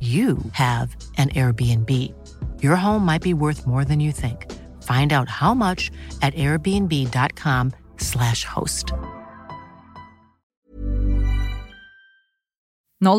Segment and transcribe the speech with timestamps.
[0.00, 1.90] you have an Airbnb.
[2.62, 4.46] Your home might be worth more than you think.
[4.82, 5.90] Find out how much
[6.22, 8.92] at airbnb.com/slash host.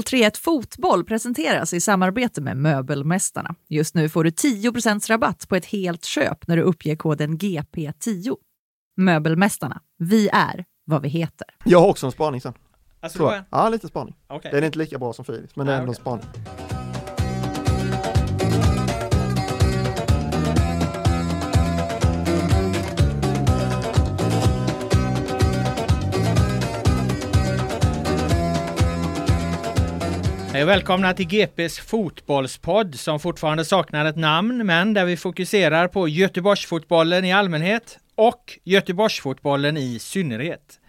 [0.05, 3.55] 031 Fotboll presenteras i samarbete med Möbelmästarna.
[3.69, 8.35] Just nu får du 10% rabatt på ett helt köp när du uppger koden GP10.
[8.97, 11.47] Möbelmästarna, vi är vad vi heter.
[11.63, 12.53] Jag har också en spaning sen.
[13.03, 13.43] Alltså, Tror jag.
[13.49, 14.15] Ja, lite spaning.
[14.27, 14.51] Okej.
[14.51, 16.01] Den är inte lika bra som Filips, men det är ändå okej.
[16.01, 16.25] spaning.
[30.53, 35.87] Hej och välkomna till GPs fotbollspodd som fortfarande saknar ett namn men där vi fokuserar
[35.87, 40.80] på Göteborgsfotbollen i allmänhet och Göteborgsfotbollen i synnerhet.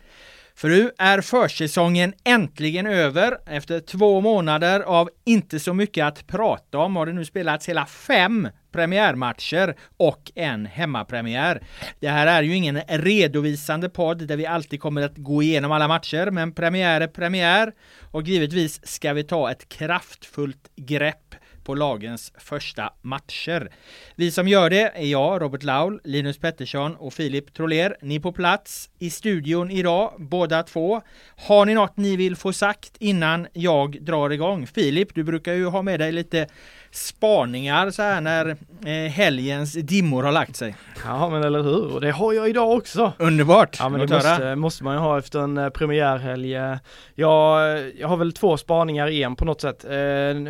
[0.54, 3.38] För nu är försäsongen äntligen över.
[3.46, 7.86] Efter två månader av inte så mycket att prata om har det nu spelats hela
[7.86, 11.62] fem premiärmatcher och en hemmapremiär.
[12.00, 15.88] Det här är ju ingen redovisande podd där vi alltid kommer att gå igenom alla
[15.88, 21.31] matcher, men premiär är premiär och givetvis ska vi ta ett kraftfullt grepp
[21.64, 23.70] på lagens första matcher.
[24.16, 27.96] Vi som gör det är jag, Robert Laul, Linus Pettersson och Filip Troler.
[28.02, 31.02] Ni på plats i studion idag, båda två.
[31.36, 34.66] Har ni något ni vill få sagt innan jag drar igång?
[34.66, 36.46] Filip, du brukar ju ha med dig lite
[36.92, 38.48] spaningar så här när
[38.84, 40.76] eh, helgens dimmor har lagt sig.
[41.04, 43.12] Ja men eller hur, och det har jag idag också!
[43.18, 43.76] Underbart!
[43.80, 46.54] Ja men det måste, måste man ju ha efter en eh, premiärhelg.
[46.56, 46.76] Eh,
[47.14, 49.84] Jag, jag har väl två spaningar i en på något sätt.
[49.84, 49.90] Eh,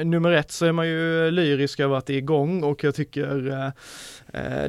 [0.04, 3.48] nummer ett så är man ju lyrisk över att det är igång och jag tycker
[4.32, 4.64] eh,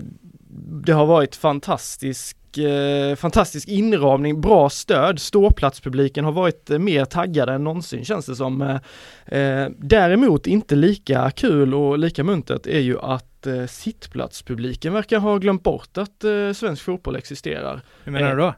[0.67, 5.19] det har varit fantastisk eh, fantastisk inramning, bra stöd.
[5.19, 8.61] Ståplatspubliken har varit eh, mer taggade än någonsin känns det som.
[8.61, 15.19] Eh, eh, däremot inte lika kul och lika muntert är ju att eh, sittplatspubliken verkar
[15.19, 17.81] ha glömt bort att eh, svensk fotboll existerar.
[18.03, 18.53] Hur menar du då?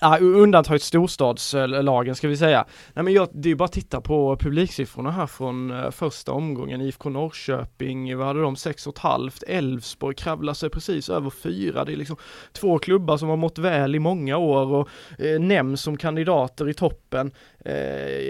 [0.00, 2.64] Ja, undantaget storstadslagen ska vi säga.
[2.92, 6.32] Nej men jag, det är ju bara att titta på publiksiffrorna här från eh, första
[6.32, 6.80] omgången.
[6.80, 8.54] IFK Norrköping, vad hade de?
[8.54, 9.44] 6,5.
[9.46, 11.84] Elfsborg kravlar sig precis över fyra.
[11.84, 12.16] Det är liksom
[12.52, 14.88] två klubbar som har mått väl i många år och
[15.18, 17.32] eh, nämns som kandidater i toppen.
[17.64, 17.74] Eh,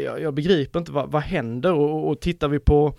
[0.05, 2.99] jag, jag begriper inte vad, vad händer och, och tittar vi på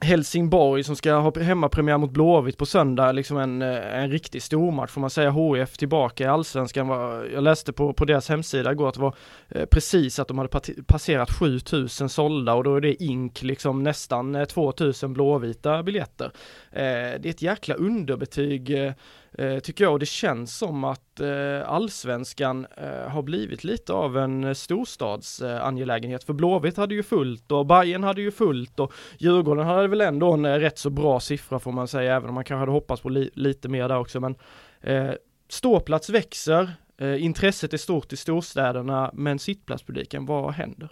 [0.00, 4.90] Helsingborg som ska ha hemmapremiär mot Blåvitt på söndag, liksom en, eh, en riktig stormatch
[4.90, 5.30] får man säga.
[5.30, 6.88] HIF tillbaka i allsvenskan.
[6.88, 9.14] Var, jag läste på, på deras hemsida igår att det var
[9.48, 14.34] eh, precis att de hade passerat 7000 sålda och då är det ink liksom nästan
[14.34, 16.30] eh, 2000 blåvita biljetter.
[16.72, 16.80] Eh,
[17.20, 18.92] det är ett jäkla underbetyg eh,
[19.38, 24.18] Eh, tycker jag och det känns som att eh, allsvenskan eh, har blivit lite av
[24.18, 26.24] en eh, storstadsangelägenhet.
[26.24, 30.32] För Blåvitt hade ju fullt och Bayern hade ju fullt och Djurgården hade väl ändå
[30.32, 33.02] en eh, rätt så bra siffra får man säga, även om man kanske hade hoppats
[33.02, 34.20] på li- lite mer där också.
[34.20, 34.34] Men
[34.80, 35.10] eh,
[35.48, 40.88] ståplats växer, eh, intresset är stort i storstäderna, men sittplatspubliken, vad händer?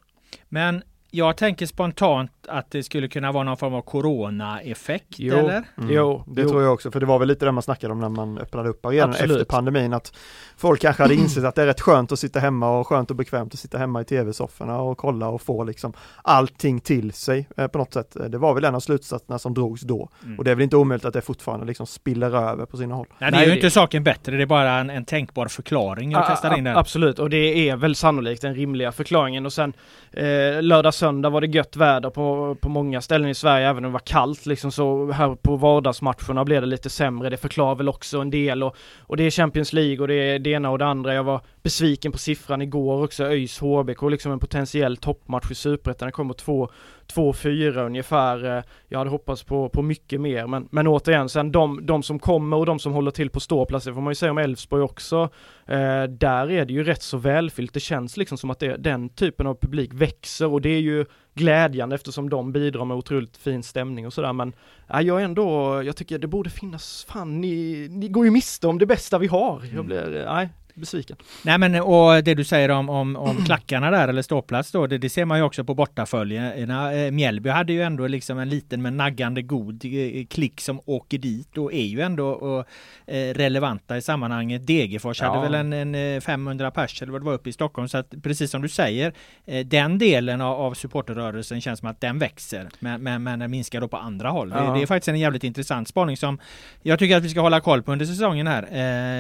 [0.49, 0.83] Men
[1.15, 5.35] jag tänker spontant att det skulle kunna vara någon form av corona-effekt Jo.
[5.37, 5.63] eller?
[5.79, 5.91] Mm.
[5.91, 6.49] Jo, Det jo.
[6.49, 8.69] tror jag också, för det var väl lite det man snackade om när man öppnade
[8.69, 9.31] upp arenan Absolut.
[9.37, 10.13] efter pandemin att
[10.57, 13.17] folk kanske hade insett att det är rätt skönt att sitta hemma och skönt och
[13.17, 15.93] bekvämt att sitta hemma i tv-sofforna och kolla och få liksom
[16.23, 18.17] allting till sig eh, på något sätt.
[18.29, 20.39] Det var väl en av slutsatserna som drogs då Mm.
[20.39, 23.07] och det är väl inte omöjligt att det fortfarande liksom spiller över på sina håll.
[23.19, 25.47] Nej, det Nej, är ju det- inte saken bättre, det är bara en, en tänkbar
[25.47, 26.75] förklaring jag A- kastar in där.
[26.75, 29.73] Absolut, och det är väl sannolikt den rimliga förklaringen och sen
[30.13, 33.91] eh, lördag söndag var det gött väder på, på många ställen i Sverige även om
[33.91, 37.31] det var kallt liksom så här på vardagsmatcherna blev det lite sämre.
[37.31, 40.39] Det förklarar väl också en del och, och det är Champions League och det är
[40.39, 41.15] det ena och det andra.
[41.15, 46.07] Jag var besviken på siffran igår också, ÖIS HBK liksom en potentiell toppmatch i Superettan.
[46.07, 46.69] Det kommer två
[47.15, 48.57] 2-4 ungefär.
[48.57, 52.19] Eh, jag hade hoppats på, på mycket mer men, men återigen sen de, de som
[52.19, 54.83] kommer och de som håller till på ståplats, det får man ju säga om Elfsborg
[54.83, 55.29] också.
[55.67, 57.75] Eh, där är det ju rätt så välfyllt.
[57.75, 61.05] Det känns liksom som att det, den typen av publik växer och det är ju
[61.35, 64.53] glädjande eftersom de bidrar med otroligt fin stämning och sådär men
[64.89, 68.79] ja, jag ändå, jag tycker det borde finnas, fan ni, ni går ju miste om
[68.79, 69.63] det bästa vi har.
[69.75, 71.17] Jag blir, eh, nej, besviken.
[71.45, 74.99] Nej men och det du säger om, om, om klackarna där eller ståplats då, det,
[74.99, 76.93] det ser man ju också på bortaföljerna.
[76.95, 81.19] Eh, Mjällby hade ju ändå liksom en liten men naggande god eh, klick som åker
[81.19, 82.67] dit och är ju ändå och,
[83.15, 84.67] eh, relevanta i sammanhanget.
[84.67, 85.29] Degerfors Ja.
[85.29, 87.99] hade väl en, en eh, 500 pers eller vad det var uppe i Stockholm så
[87.99, 89.13] att precis som du säger
[89.65, 93.81] den delen av, av supporterrörelsen känns som att den växer men, men, men den minskar
[93.81, 94.51] då på andra håll.
[94.51, 94.75] Det, Ja.
[94.75, 96.39] det är faktiskt en jävligt intressant spaning som
[96.83, 98.63] jag tycker att vi ska hålla koll på under säsongen här.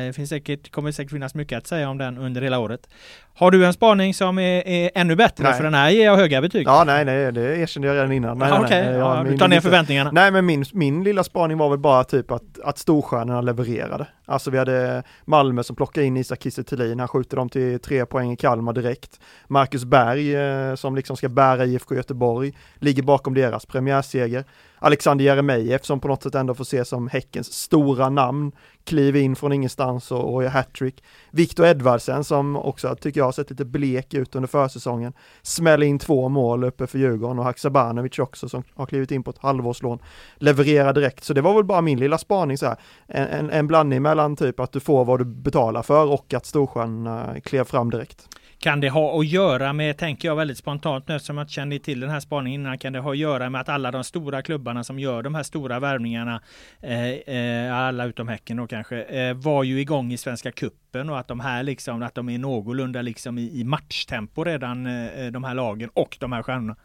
[0.06, 2.88] Det finns säkert, kommer säkert finnas mycket mycket att säga om den under hela året.
[3.34, 5.44] Har du en spaning som är, är ännu bättre?
[5.44, 5.54] Nej.
[5.54, 6.66] För den här ger jag höga betyg.
[6.66, 8.38] Ja, nej, nej, det erkände jag redan innan.
[8.38, 10.10] Nej, Ja, nej, Okej, nej, ja, du tar ner förväntningarna.
[10.12, 14.06] Nej men min, min lilla spaning var väl bara typ att, att storstjärnorna levererade.
[14.24, 18.06] Alltså vi hade Malmö som plockade in Isak Kiese Thelin, han skjuter dem till tre
[18.06, 19.20] poäng i Kalmar direkt.
[19.48, 24.44] Marcus Berg eh, som liksom ska bära IFK Göteborg, ligger bakom deras premiärseger.
[24.78, 28.52] Alexander Jeremejeff som på något sätt ändå får ses som Häckens stora namn,
[28.84, 31.04] kliver in från ingenstans och, och gör hattrick.
[31.30, 35.98] Viktor Edvardsen som också tycker jag har sett lite blek ut under försäsongen, smäller in
[35.98, 39.98] två mål uppe för Djurgården och Haksabanovic också som har klivit in på ett halvårslån
[40.36, 41.24] Levererar direkt.
[41.24, 42.76] Så det var väl bara min lilla spaning så här.
[43.06, 46.46] En, en, en blandning mellan typ att du får vad du betalar för och att
[46.46, 48.28] Storsjön eh, klev fram direkt.
[48.62, 51.78] Kan det ha att göra med, tänker jag väldigt spontant nu eftersom jag inte kände
[51.78, 54.42] till den här spaningen innan, kan det ha att göra med att alla de stora
[54.42, 56.40] klubbarna som gör de här stora värvningarna,
[56.80, 61.18] eh, eh, alla utom Häcken då kanske, eh, var ju igång i Svenska Kuppen och
[61.18, 65.44] att de här liksom, att de är någorlunda liksom i, i matchtempo redan, eh, de
[65.44, 66.76] här lagen och de här stjärnorna.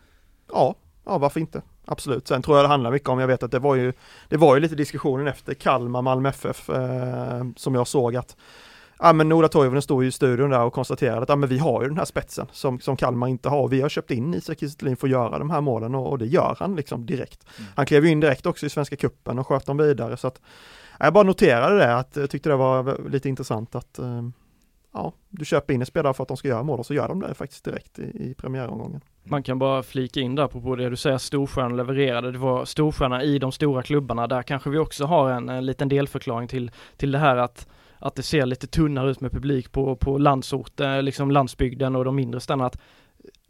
[0.52, 0.76] Ja,
[1.06, 1.62] ja varför inte?
[1.86, 2.28] Absolut.
[2.28, 3.94] Sen tror jag det handlar mycket om, jag vet att det var ju,
[4.30, 8.36] det var ju lite diskussionen efter Kalmar, Malmö FF eh, som jag såg att
[9.00, 11.58] Ja men Ola Toivonen stod ju i studion där och konstaterade att ja, men vi
[11.58, 13.68] har ju den här spetsen som, som Kalmar inte har.
[13.68, 16.18] Vi har köpt in Isak Kiese Thelin för att göra de här målen och, och
[16.18, 17.46] det gör han liksom direkt.
[17.76, 20.42] Han klev ju in direkt också i Svenska Cupen och sköt dem vidare så att
[21.00, 24.22] jag bara noterade det att jag tyckte det var lite intressant att eh,
[24.94, 27.08] ja, du köper in en spelare för att de ska göra mål och så gör
[27.08, 29.02] de det faktiskt direkt i, i premiäromgången.
[29.24, 32.32] Man kan bara flika in där på, på det du säger, storstjärnor levererade.
[32.32, 34.28] Det var storstjärna i de stora klubbarna.
[34.28, 37.68] Där kanske vi också har en, en liten delförklaring till, till det här att
[38.00, 42.06] att det ser lite tunnare ut med publik på, på landsorten, eh, liksom landsbygden och
[42.06, 42.66] de mindre städerna.
[42.66, 42.78] Att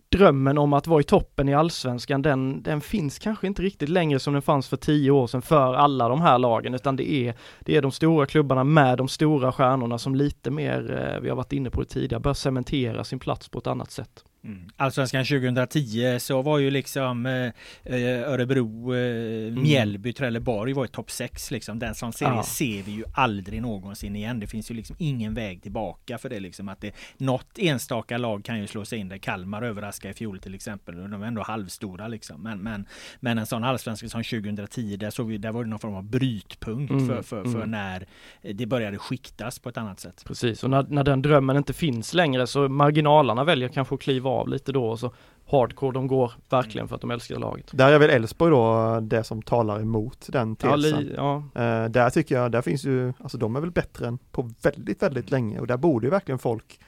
[0.10, 4.20] drömmen om att vara i toppen i allsvenskan, den, den finns kanske inte riktigt längre
[4.20, 7.34] som den fanns för tio år sedan för alla de här lagen, utan det är,
[7.60, 11.36] det är de stora klubbarna med de stora stjärnorna som lite mer, eh, vi har
[11.36, 14.24] varit inne på det tidigare, bör cementera sin plats på ett annat sätt.
[14.48, 14.70] Mm.
[14.78, 17.52] Allsvenskan 2010 så var ju liksom eh,
[17.84, 21.80] eh, Örebro, eh, Mjällby, Trelleborg var i topp 6 liksom.
[21.80, 22.44] Den som serien Ja.
[22.44, 24.40] ser vi ju aldrig någonsin igen.
[24.40, 28.44] Det finns ju liksom ingen väg tillbaka för det liksom att det något enstaka lag
[28.44, 29.18] kan ju slå sig in där.
[29.18, 30.96] Kalmar överraskade i fjol till exempel.
[30.96, 32.44] De var ändå halvstora liksom.
[32.44, 32.86] Men, men,
[33.20, 36.04] men en sån allsvenska som 2010 där såg vi, där var det någon form av
[36.04, 37.72] brytpunkt Mm, för, för, för mm.
[37.72, 38.08] när
[38.54, 40.24] det började skiktas på ett annat sätt.
[40.28, 44.30] Precis, och när, när den drömmen inte finns längre så marginalerna väljer kanske att kliva
[44.30, 45.12] av lite då och så
[45.52, 47.66] hardcore de går verkligen för att de älskar laget.
[47.72, 51.00] Där är väl Elfsborg då det som talar emot den Ja, tesen.
[51.04, 54.18] li, ja, Eh, där tycker jag, där finns ju, alltså de är väl bättre än
[54.32, 56.80] på väldigt, väldigt länge och där borde ju verkligen folk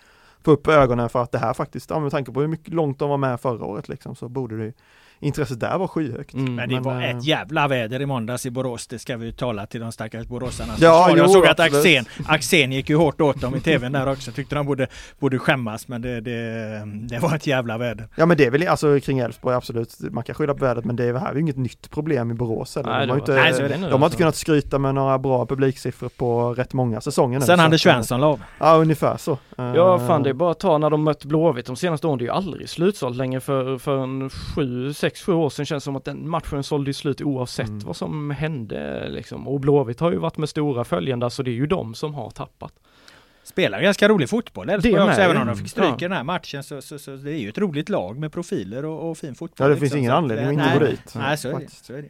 [0.43, 2.99] få upp ögonen för att det här faktiskt, ja, med tanke på hur mycket långt
[2.99, 4.73] de var med förra året liksom, så borde det ju
[5.19, 6.33] intresset där var skyhögt.
[6.33, 6.55] Mm.
[6.55, 8.87] Men det var eh, ett jävla väder i måndags i Borås.
[8.87, 10.73] Det ska vi ju tala till de stackars boråsarna.
[10.79, 11.59] Ja, jag jo, såg att.
[11.59, 14.31] Axén, Axén gick ju hårt åt dem i tvn där också.
[14.31, 14.87] Tyckte de borde,
[15.19, 15.87] borde skämmas.
[15.87, 18.07] Men det, det, det var ett jävla väder.
[18.15, 20.95] Ja men det är väl alltså kring Elfsborg absolut, man kan skylla på vädret men
[20.95, 22.89] det är här är ju inget nytt problem i Borås heller.
[22.89, 26.53] Nej, de, har inte, Nej, de har inte kunnat skryta med några bra publiksiffror på
[26.53, 27.45] rätt många säsonger nu.
[27.45, 28.41] Sen Anders eh, Svensson la av.
[28.59, 29.37] Ja ungefär så.
[29.57, 32.17] Ja Eh, fan det är bara att ta när de mött Blåvitt de senaste åren,
[32.17, 35.83] det är ju aldrig slutsålt längre för, för en sju, sex, sju år sedan känns
[35.83, 37.79] det som att den matchen sålde slut oavsett Mm.
[37.79, 39.47] vad som hände liksom.
[39.47, 42.29] Och Blåvitt har ju varit med stora följande så det är ju de som har
[42.29, 42.73] tappat.
[43.49, 45.21] Spelar ganska rolig fotboll Elfsborg också.
[45.21, 45.95] Även om de fick stryka Ja.
[45.97, 49.09] den här matchen så, så, så det är ju ett roligt lag med profiler och,
[49.09, 49.65] och fin fotboll.
[49.67, 49.99] Ja det finns liksom.
[49.99, 50.79] ingen Så att, anledning att eh, inte nej.
[50.79, 51.15] gå dit.
[51.15, 51.69] Nej, så är det.
[51.71, 52.09] Så är det.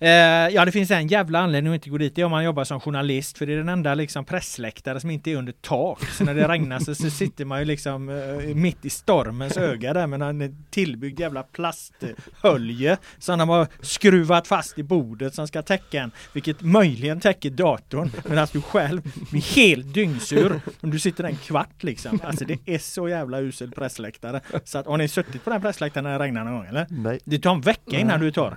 [0.00, 2.14] Eh, ja, det finns en jävla anledning att inte gå dit.
[2.14, 3.38] Det är om man jobbar som journalist.
[3.38, 6.04] För det är den enda liksom, pressläktare som inte är under tak.
[6.04, 9.92] Så när det regnar så, så sitter man ju liksom eh, mitt i stormens öga
[9.92, 15.62] där med en tillbyggd jävla plasthölje som de har skruvat fast i bordet som ska
[15.62, 16.10] täcka en.
[16.32, 18.10] Vilket möjligen täcker datorn.
[18.28, 20.60] Medan du själv blir helt dyngsur.
[20.80, 22.20] Om du sitter en kvart liksom.
[22.24, 24.40] Alltså det är så jävla usel pressläktare.
[24.64, 26.86] Så att, har ni suttit på den pressläktaren när det regnar någon gång eller?
[26.90, 27.18] Nej.
[27.24, 28.56] Det tar en vecka innan du tar.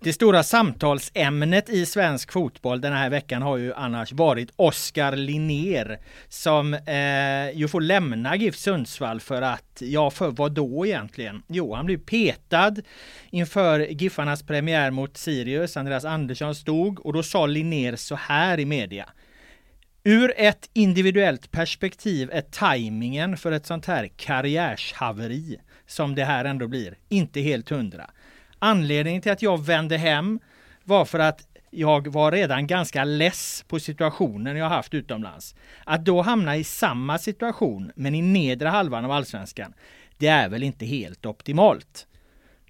[0.00, 5.98] Det stora samtalsämnet i svensk fotboll den här veckan har ju annars varit Oskar Linnér
[6.28, 11.42] som eh, ju får lämna GIF Sundsvall för att, ja för vad då egentligen?
[11.48, 12.74] Jo, han blev petad
[13.30, 15.76] inför Giffarnas premiär mot Sirius.
[15.76, 19.08] Andreas Andersson stod och då sa Linnér så här i media.
[20.06, 25.56] Ur ett individuellt perspektiv är tajmingen för ett sånt här karriärshaveri
[25.86, 28.10] som det här ändå blir inte helt hundra.
[28.58, 30.40] Anledningen till att jag vände hem
[30.84, 35.54] var för att jag var redan ganska less på situationen jag haft utomlands.
[35.84, 39.74] Att då hamna i samma situation men i nedre halvan av allsvenskan,
[40.18, 42.06] det är väl inte helt optimalt.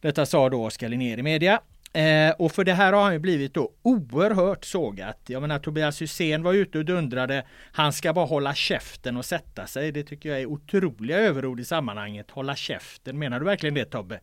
[0.01, 1.61] Detta sa då Oskar Linnér i media.
[1.95, 5.21] Eh, och för det här har han ju blivit då oerhört sågat.
[5.27, 7.45] Jag menar Tobias Hysén var ute och dundrade.
[7.73, 9.93] Han ska bara hålla käften och sätta sig.
[9.93, 12.31] Det tycker jag är otroliga överord i sammanhanget.
[12.31, 13.19] Hålla käften.
[13.19, 14.15] Menar du verkligen det Tobbe?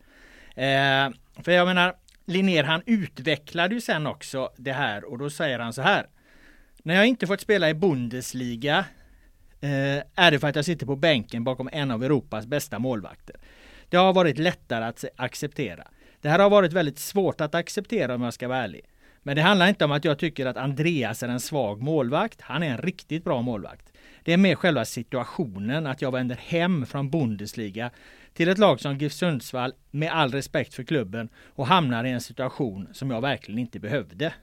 [0.55, 1.09] Eh,
[1.43, 5.73] för jag menar Linnér han utvecklade ju sen också det här och då säger han
[5.73, 6.07] så här.
[6.83, 8.85] När jag inte fått spela i Bundesliga
[9.61, 13.35] eh, är det för att jag sitter på bänken bakom en av Europas bästa målvakter.
[13.89, 15.87] Det har varit lättare att acceptera.
[16.21, 18.81] Det här har varit väldigt svårt att acceptera om jag ska vara ärlig.
[19.23, 22.41] Men det handlar inte om att jag tycker att Andreas är en svag målvakt.
[22.41, 23.93] Han är en riktigt bra målvakt.
[24.23, 27.91] Det är mer själva situationen att jag vänder hem från Bundesliga
[28.33, 32.21] till ett lag som GIF Sundsvall med all respekt för klubben och hamnar i en
[32.21, 34.33] situation som jag verkligen inte behövde.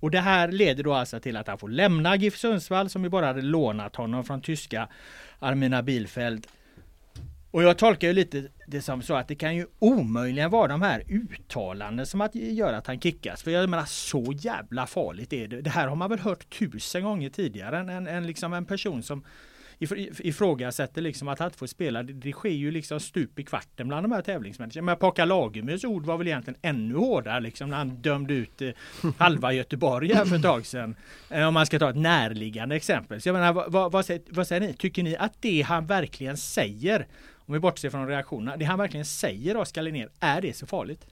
[0.00, 3.10] Och det här leder då alltså till att han får lämna GIF Sundsvall som ju
[3.10, 4.88] bara hade lånat honom från tyska
[5.38, 6.46] Armina Bielfeld.
[7.56, 10.82] Och jag tolkar ju lite det som så att det kan ju omöjligen vara de
[10.82, 13.42] här uttalanden som att gör att han kickas.
[13.42, 15.60] För jag menar så jävla farligt är det.
[15.60, 17.78] Det här har man väl hört tusen gånger tidigare.
[17.78, 19.24] En, en, en, liksom en person som
[20.18, 22.02] ifrågasätter liksom att han inte får spela.
[22.02, 24.84] Det, det sker ju liksom stup i kvarten bland de här tävlingsmänniskorna.
[24.84, 28.70] Men Paka Lagemyrs ord var väl egentligen ännu hårdare liksom när han dömde ut eh,
[29.18, 30.96] halva Göteborg här för ett tag sedan.
[31.30, 33.20] Eh, om man ska ta ett närliggande exempel.
[33.20, 34.74] Så jag menar, vad, vad, vad, säger, vad säger ni?
[34.74, 37.06] Tycker ni att det han verkligen säger,
[37.46, 41.06] om vi bortser från reaktionerna, det han verkligen säger Oskar Linnér, är det så farligt?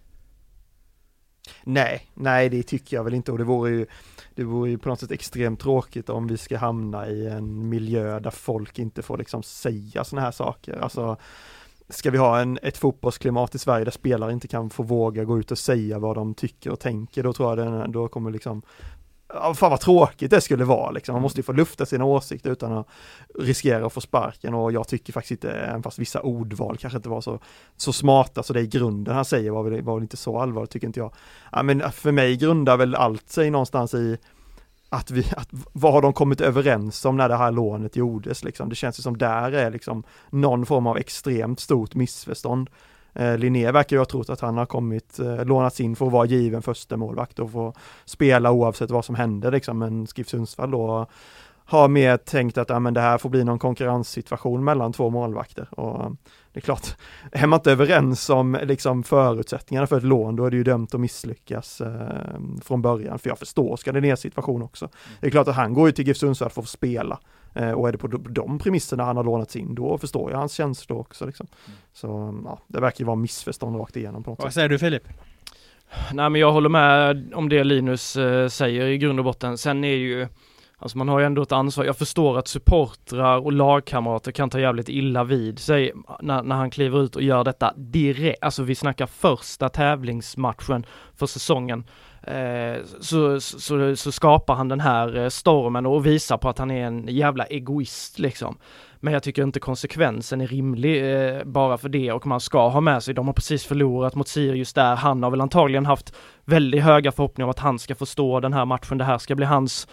[1.65, 3.87] Nej, nej det tycker jag väl inte och det vore ju
[4.35, 8.21] Det vore ju på något sätt extremt tråkigt om vi ska hamna i en miljö
[8.21, 10.79] där folk inte får liksom säga sådana här saker.
[10.79, 11.17] Alltså
[11.89, 15.39] Ska vi ha en, ett fotbollsklimat i Sverige där spelare inte kan få våga gå
[15.39, 18.63] ut och säga vad de tycker och tänker, då tror jag den, då kommer liksom
[19.35, 21.13] Ja, fan vad tråkigt det skulle vara liksom.
[21.13, 22.87] Man måste ju få lufta sina åsikter utan att
[23.39, 27.09] riskera att få sparken och jag tycker faktiskt inte, även fast vissa ordval kanske inte
[27.09, 27.39] var så,
[27.77, 30.71] så smarta, så det i grunden han säger var väl, var väl inte så allvarligt
[30.71, 31.15] tycker inte jag.
[31.53, 34.19] Ja, men äh, för mig grundar väl allt sig någonstans i
[34.89, 38.69] att vi, att, vad har de kommit överens om när det här lånet gjordes liksom?
[38.69, 42.71] Det känns ju som där är liksom någon form av extremt stort missförstånd.
[43.15, 46.13] Eh, Linné verkar ju ha trott att han har kommit, eh, lånats in för att
[46.13, 50.71] vara given första målvakt och få spela oavsett vad som händer liksom, men Skif Sundsvall
[50.71, 51.07] då
[51.67, 55.69] har mer tänkt att ja, men det här får bli någon konkurrenssituation mellan två målvakter.
[55.71, 56.11] Och eh,
[56.53, 56.97] det är klart,
[57.33, 60.95] är man inte överens om liksom förutsättningarna för ett lån då är det ju dömt
[60.95, 64.89] att misslyckas eh, från början, för jag förstår ska det situation också.
[65.21, 67.15] Det är klart att han går ju till GIF Sundsvall för att få spela.
[67.15, 67.19] eh,
[67.55, 70.99] och är det på de, premisserna han har lånats in då förstår jag hans känslor
[70.99, 71.47] också liksom.
[71.93, 74.55] Så ja, det verkar ju vara missförstånd rakt igenom på något Vad sätt.
[74.55, 75.03] säger du Filip?
[76.13, 79.59] Nej men jag håller med om det Linus eh, säger i grund och botten.
[79.59, 80.29] Sen är ju
[80.79, 81.85] Alltså man har ju ändå ett ansvar.
[81.85, 86.71] Jag förstår att supportrar och lagkamrater kan ta jävligt illa vid sig när, när han
[86.71, 88.45] kliver ut och gör detta direkt.
[88.45, 91.85] Alltså vi snackar första tävlingsmatchen för säsongen.
[92.27, 96.71] Eh, så, så, så skapar han den här eh, stormen och visar på att han
[96.71, 98.59] är en jävla egoist liksom.
[99.01, 102.81] Men jag tycker inte konsekvensen är rimlig eh, bara för det och man ska ha
[102.81, 106.15] med sig, de har precis förlorat mot Sirius där, han har väl antagligen haft
[106.45, 109.47] väldigt höga förhoppningar om att han ska förstå den här matchen, det här ska bli
[109.47, 109.89] hans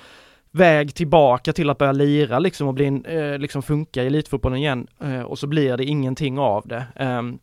[0.51, 4.87] väg tillbaka till att börja lira liksom och bli, eh, liksom funka i elitfotbollen igen
[5.03, 6.85] eh, och så blir det ingenting av det.
[6.95, 7.39] Ehm,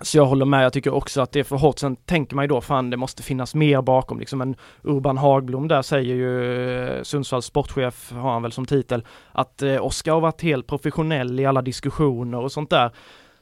[0.00, 1.78] så jag håller med, jag tycker också att det är för hårt.
[1.78, 4.40] Sen tänker man ju då, fan det måste finnas mer bakom liksom.
[4.40, 9.62] En Urban Hagblom där säger ju, eh, Sundsvalls sportchef har han väl som titel, att
[9.62, 12.90] eh, Oskar har varit helt professionell i alla diskussioner och sånt där.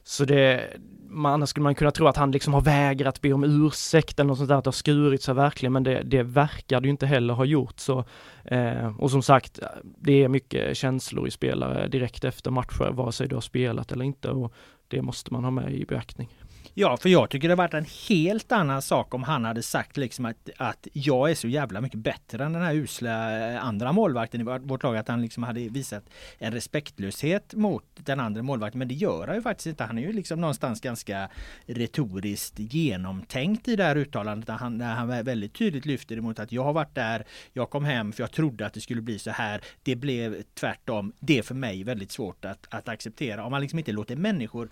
[0.03, 0.63] Så det,
[1.09, 4.27] man, annars skulle man kunna tro att han liksom har vägrat be om ursäkt eller
[4.27, 6.91] något sånt där, att det har skurit sig verkligen, men det, det verkar det ju
[6.91, 7.79] inte heller ha gjort.
[7.79, 8.05] Så,
[8.45, 13.27] eh, och som sagt, det är mycket känslor i spelare direkt efter matcher, vare sig
[13.27, 14.53] du har spelat eller inte, och
[14.87, 16.29] det måste man ha med i beaktning.
[16.75, 20.25] Ja, för jag tycker det varit en helt annan sak om han hade sagt liksom
[20.25, 24.41] att, att jag är så jävla mycket bättre än den här usla eh, andra målvakten
[24.41, 24.97] i vårt lag.
[24.97, 28.79] Att han liksom hade visat en respektlöshet mot den andra målvakten.
[28.79, 29.83] Men det gör han ju faktiskt inte.
[29.83, 31.29] Han är ju liksom någonstans ganska
[31.65, 34.47] retoriskt genomtänkt i det här uttalandet.
[34.47, 37.85] Där han, där han väldigt tydligt lyfter emot att jag har varit där, jag kom
[37.85, 39.61] hem för jag trodde att det skulle bli så här.
[39.83, 41.13] Det blev tvärtom.
[41.19, 43.45] Det är för mig väldigt svårt att, att acceptera.
[43.45, 44.69] Om man liksom inte låter människor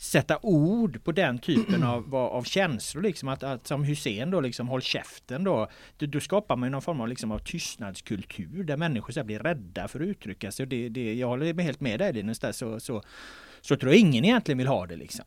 [0.00, 4.68] sätta ord på den typen av, av känslor liksom att, att som Hussein då liksom
[4.68, 5.68] håll käften då.
[5.96, 9.88] Då, då skapar man någon form av, liksom, av tystnadskultur där människor så blir rädda
[9.88, 10.64] för att uttrycka sig.
[10.64, 13.02] Och det, det, jag håller helt med dig Linus där så, så,
[13.60, 15.24] så tror jag ingen egentligen vill ha det liksom.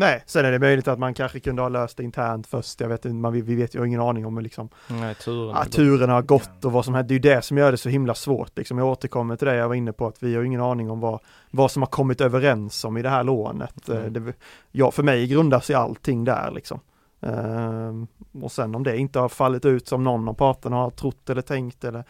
[0.00, 2.80] Nej, sen är det möjligt att man kanske kunde ha löst det internt först.
[2.80, 6.12] Jag vet inte, man, vi, vet ju ingen aning om liksom, Nej, turen att turerna
[6.12, 7.08] har gått och vad som hänt.
[7.08, 8.56] Det är ju det som gör det så himla svårt.
[8.56, 8.78] Liksom.
[8.78, 11.20] Jag återkommer till det jag var inne på att vi har ingen aning om vad,
[11.50, 13.88] vad som har kommit överens om i det här lånet.
[13.88, 14.12] Mm.
[14.12, 14.32] Det,
[14.72, 16.80] ja, för mig grundar sig allting där liksom.
[17.26, 18.04] Uh,
[18.42, 21.42] och sen om det inte har fallit ut som någon av parterna har trott eller
[21.42, 22.04] tänkt eller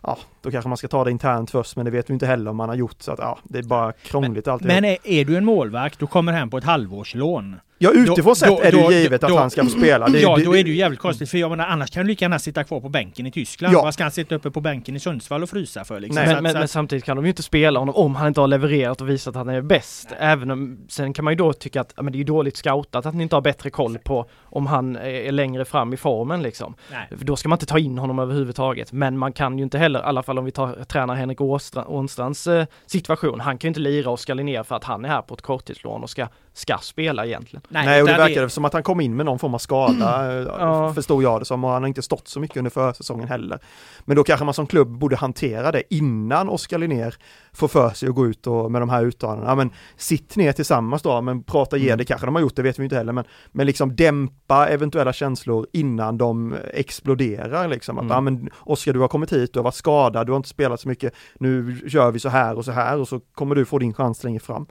[0.00, 2.50] ja, då kanske man ska ta det internt först men det vet vi inte heller
[2.50, 4.66] om man har gjort så att ja, det är bara krångligt alltid.
[4.66, 7.56] Men är, är, du en målvakt, du kommer hem på ett halvårslån.
[7.78, 10.08] Ja utifrån då, sett då, är det ju givet då, att han ska få spela.
[10.08, 12.08] Det, ja, det, då är det ju jävligt konstigt för jag menar annars kan du
[12.08, 13.74] lika gärna sitta kvar på bänken i Tyskland.
[13.74, 13.82] Ja.
[13.82, 16.24] Vad ska han sitta uppe på bänken i Sundsvall och frysa för liksom?
[16.24, 18.48] Nej, men, men, men, samtidigt kan de ju inte spela honom om han inte har
[18.48, 20.06] levererat och visat att han är bäst.
[20.10, 20.18] Nej.
[20.20, 23.06] Även om, sen kan man ju då tycka att men det är ju dåligt scoutat
[23.06, 26.74] att ni inte har bättre koll på om han är längre fram i formen liksom.
[26.90, 27.08] Nej.
[27.10, 28.92] Då ska man inte ta in honom överhuvudtaget.
[28.92, 31.40] Men man kan ju inte heller, i alla fall om vi tar tränare Henrik
[31.86, 33.40] Ånstrands eh, situation.
[33.40, 36.02] Han kan ju inte lira Oskar Linnér för att han är här på ett korttidslån
[36.02, 37.62] och ska, ska spela egentligen.
[37.68, 38.50] Nej, Nej och det verkar det...
[38.50, 40.94] som att han kom in med någon form av skada, eh, ja.
[40.94, 43.58] förstod jag det som, och han har inte stått så mycket under försäsongen heller.
[44.04, 47.14] Men då kanske man som klubb borde hantera det innan Oskar Linnér
[47.52, 49.50] får för sig att gå ut och med de här uttalandena.
[49.50, 51.98] Ja, men sitt ner tillsammans då, men prata ge mm.
[51.98, 55.12] det kanske de har gjort, det vet vi inte heller, men, men liksom dämpa eventuella
[55.12, 57.98] känslor innan de exploderar liksom.
[57.98, 58.14] Att, mm.
[58.14, 60.80] ja men Oskar du har kommit hit, du har varit skadad, du har inte spelat
[60.80, 63.78] så mycket, nu gör vi så här och så här och så kommer du få
[63.78, 64.66] din chans längre fram.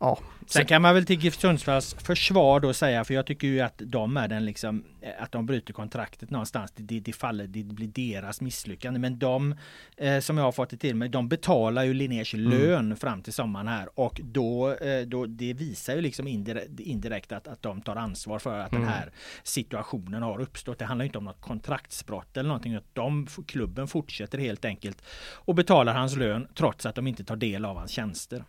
[0.00, 0.18] Ja,
[0.50, 3.82] Sen kan man väl till GIF Sundsvalls försvar då säga, för jag tycker ju att
[3.84, 7.88] de är den liksom, eh, att de bryter kontraktet någonstans, det, det, faller, det blir
[7.88, 9.00] deras misslyckande.
[9.00, 9.54] Men de,
[9.96, 12.50] eh, som jag har fått det till mig, de betalar ju Linnés mm.
[12.50, 17.32] lön fram till sommaren här och då, eh, då det visar ju liksom indirekt, indirekt
[17.32, 18.82] att, att de tar ansvar för att mm.
[18.82, 19.12] den här
[19.42, 20.78] situationen har uppstått.
[20.78, 25.02] Det handlar inte om något kontraktsbrott eller någonting, att de, klubben fortsätter helt enkelt
[25.34, 28.44] och betalar hans lön trots att de inte tar del av hans tjänster.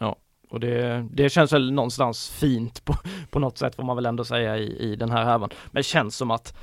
[0.00, 0.16] Ja,
[0.48, 2.94] och det, det känns väl någonstans fint på,
[3.30, 5.50] på något sätt får man väl ändå säga i, i den här härvan.
[5.66, 6.58] Men det känns som att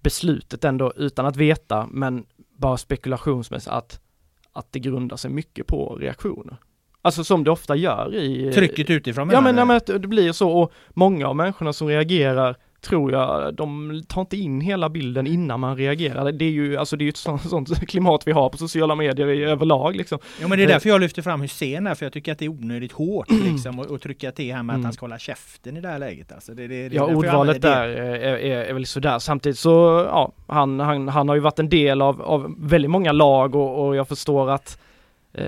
[0.00, 2.24] beslutet ändå, utan att veta, men
[2.56, 4.00] bara spekulationsmässigt, att,
[4.52, 6.56] att det grundar sig mycket på reaktioner.
[7.02, 8.52] Alltså som det ofta gör i...
[8.52, 9.30] Trycket utifrån?
[9.32, 13.54] Ja men, ja, men det blir så och många av människorna som reagerar tror jag,
[13.54, 16.32] de tar inte in hela bilden innan man reagerar.
[16.32, 18.94] Det är ju, alltså det är ju ett sånt, sånt klimat vi har på sociala
[18.94, 20.18] medier i överlag liksom.
[20.40, 22.44] Ja men det är därför jag lyfter fram Hussein här, för jag tycker att det
[22.44, 24.80] är onödigt hårt liksom och, och trycka till här med mm.
[24.80, 26.54] att han ska hålla käften i det här läget alltså.
[26.54, 29.18] Det, det, det ja ordvalet där är, är, är, väl sådär.
[29.18, 33.12] Samtidigt så, ja, han, han, han har ju varit en del av, av väldigt många
[33.12, 34.78] lag och, och jag förstår att
[35.32, 35.44] eh,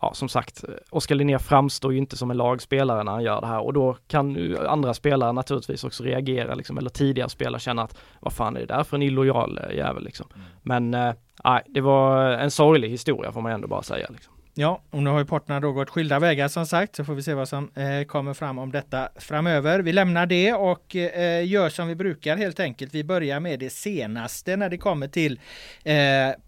[0.00, 3.46] ja, som sagt, Oskar Linnér framstår ju inte som en lagspelare när han gör det
[3.46, 7.82] här och då kan ju andra spelare naturligtvis också reagera liksom, eller tidigare spelare känna
[7.82, 10.26] att vad fan är det där för en illojal eh, jävel liksom.
[10.34, 10.46] Mm.
[10.62, 14.06] Men nej, eh, det var en sorglig historia får man ändå bara säga.
[14.10, 14.34] Liksom.
[14.60, 17.22] Ja, och nu har ju parterna då gått skilda vägar som sagt, så får vi
[17.22, 19.80] se vad som eh, kommer fram om detta framöver.
[19.80, 22.94] Vi lämnar det och eh, gör som vi brukar helt enkelt.
[22.94, 25.40] Vi börjar med det senaste när det kommer till
[25.84, 25.94] eh,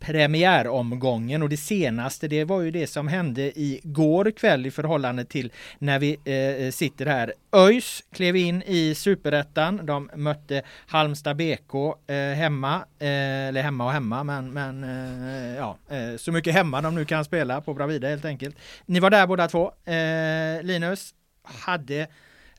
[0.00, 5.52] premiäromgången och det senaste det var ju det som hände igår kväll i förhållande till
[5.78, 7.32] när vi eh, sitter här.
[7.52, 9.86] ÖIS klev in i superettan.
[9.86, 11.74] De mötte Halmstad BK
[12.06, 16.80] eh, hemma, eh, eller hemma och hemma, men, men eh, ja, eh, så mycket hemma
[16.80, 18.56] de nu kan spela på Bravida helt enkelt.
[18.86, 19.72] Ni var där båda två.
[19.84, 22.06] Eh, Linus, hade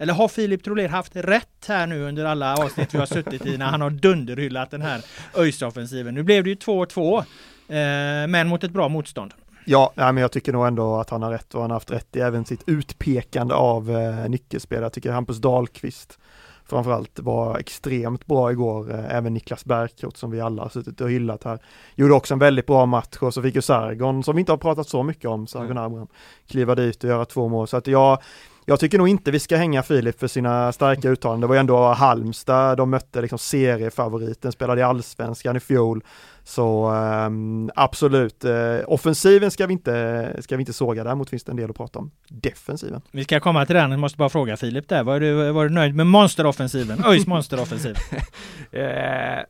[0.02, 3.58] eller har Filip Troler haft rätt här nu under alla avsnitt vi har suttit i
[3.58, 5.02] när han har dunderhyllat den här
[5.34, 6.12] ÖIS-offensiven?
[6.12, 7.24] Nu blev det ju 2-2, eh,
[8.28, 9.34] men mot ett bra motstånd.
[9.72, 11.92] Ja, nej, men jag tycker nog ändå att han har rätt och han har haft
[11.92, 14.86] rätt i även sitt utpekande av eh, nyckelspelare.
[14.86, 16.20] Jag tycker Hampus Dahlqvist
[16.66, 18.92] framförallt var extremt bra igår.
[18.92, 21.60] Eh, även Niklas Bärkroth som vi alla har suttit och hyllat här.
[21.96, 24.58] Gjorde också en väldigt bra match och så fick ju Sargon, som vi inte har
[24.58, 25.84] pratat så mycket om, Sargon mm.
[25.84, 26.08] Abraham,
[26.48, 27.68] kliva dit och göra två mål.
[27.68, 28.22] Så att jag,
[28.66, 31.42] jag tycker nog inte vi ska hänga Filip för sina starka uttalanden.
[31.42, 36.04] Det var ju ändå Halmstad, de mötte liksom seriefavoriten, spelade i allsvenskan i fjol.
[36.44, 41.52] Så um, absolut, uh, offensiven ska vi, inte, ska vi inte såga, däremot finns det
[41.52, 43.02] en del att prata om defensiven.
[43.12, 45.70] Vi ska komma till den, jag måste bara fråga Filip där, var du, var du
[45.70, 47.04] nöjd med monsteroffensiven?
[47.06, 47.96] ÖIS monsteroffensiv?
[48.74, 49.44] uh,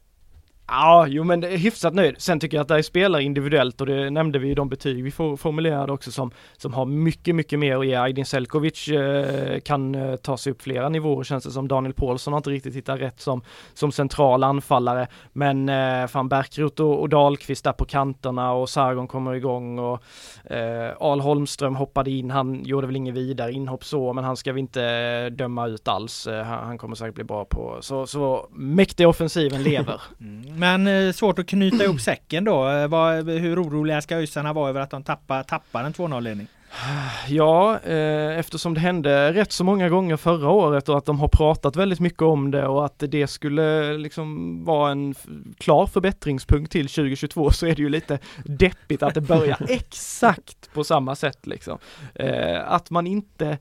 [0.74, 2.16] Ja, jo men det är hyfsat nöjd.
[2.18, 5.04] Sen tycker jag att det är spelare individuellt och det nämnde vi i de betyg
[5.04, 7.96] vi formulerade också som, som har mycket, mycket mer att ge.
[7.96, 11.68] Aydin Selkovic eh, kan eh, ta sig upp flera nivåer känns det som.
[11.68, 13.42] Daniel Paulsson har inte riktigt hittat rätt som,
[13.74, 15.08] som central anfallare.
[15.34, 20.04] Men eh, fan Bärkroth och, och Dahlqvist där på kanterna och Sargon kommer igång och
[20.52, 22.32] eh, Al Holmström hoppade in.
[22.32, 25.88] Han gjorde väl inget vidare inhopp så, men han ska vi inte eh, döma ut
[25.88, 26.28] alls.
[26.28, 27.78] Eh, han, han kommer säkert bli bra på.
[27.82, 30.02] Så, så mäktig offensiven lever.
[30.22, 30.61] Mm.
[30.62, 32.70] Men eh, svårt att knyta ihop säcken då.
[32.70, 36.48] Eh, vad, hur oroliga ska ÖISarna vara över att de tappar, tappar en 2-0-ledning?
[37.28, 41.28] Ja, eh, eftersom det hände rätt så många gånger förra året och att de har
[41.28, 45.16] pratat väldigt mycket om det och att det skulle liksom vara en
[45.58, 50.84] klar förbättringspunkt till 2022 så är det ju lite deppigt att det börjar exakt på
[50.84, 51.78] samma sätt liksom.
[52.16, 53.58] Eh, att man inte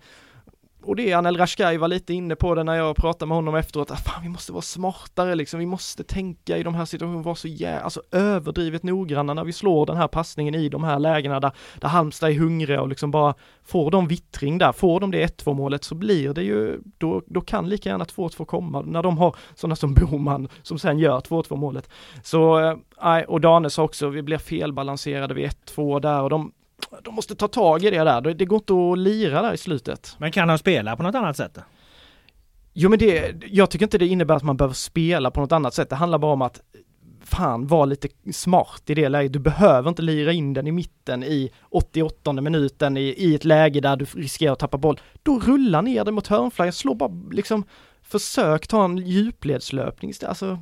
[0.83, 3.91] och det Anel Rashkai var lite inne på det när jag pratade med honom efteråt,
[3.91, 7.35] att fan vi måste vara smartare liksom, vi måste tänka i de här situationerna, vara
[7.35, 11.41] så jävla, alltså överdrivet noggranna när vi slår den här passningen i de här lägena
[11.41, 15.27] där, där Halmstad är hungriga och liksom bara får de vittring där, får de det
[15.27, 19.19] 1-2 målet så blir det ju, då, då kan lika gärna 2-2 komma när de
[19.19, 21.91] har sådana som Boman som sen gör 2-2 målet.
[22.23, 26.53] Så, eh, nej, och Dane sa också, vi blir felbalanserade vid 1-2 där och de,
[27.03, 28.21] de måste ta tag i det där.
[28.21, 30.17] Det går inte att lira där i slutet.
[30.19, 31.59] Men kan de spela på något annat sätt?
[32.73, 35.75] Jo men det, jag tycker inte det innebär att man behöver spela på något annat
[35.75, 35.91] sätt.
[35.91, 36.61] Det handlar bara om att
[37.25, 39.33] fan vara lite smart i det läget.
[39.33, 43.81] Du behöver inte lira in den i mitten i 88 minuten i, i ett läge
[43.81, 45.01] där du riskerar att tappa boll.
[45.23, 47.65] Då rulla ner den mot hörnflaggan, slå bara liksom
[48.03, 50.13] försök ta en djupledslöpning.
[50.27, 50.59] Alltså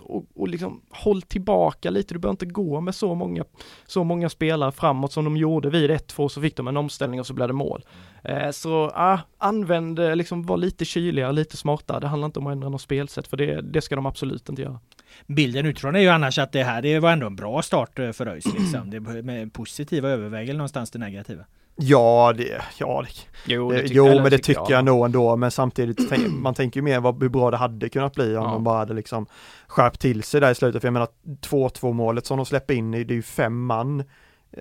[0.00, 3.44] och, och liksom håll tillbaka lite, du behöver inte gå med så många,
[3.86, 7.26] så många spelare framåt som de gjorde vid 1-2 så fick de en omställning och
[7.26, 7.84] så blev det mål.
[8.24, 12.46] Eh, så ah, använd, eh, liksom var lite kyligare, lite smartare, det handlar inte om
[12.46, 14.80] att ändra något spelsätt för det, det ska de absolut inte göra.
[15.26, 18.12] Bilden utifrån är ju annars att det här det var ändå en bra start eh,
[18.12, 18.90] för ÖIS liksom.
[18.90, 21.44] Det med positiva överväger någonstans det negativa.
[21.80, 25.50] Ja, det, ja, det, jo, det, jo men det tycker jag, jag nog ändå, men
[25.50, 28.50] samtidigt, man tänker ju mer vad, hur bra det hade kunnat bli om ja.
[28.50, 29.26] de bara hade liksom
[29.66, 31.08] skärpt till sig där i slutet, för jag menar
[31.46, 34.04] 2-2 målet som de släpper in, det är ju fem man,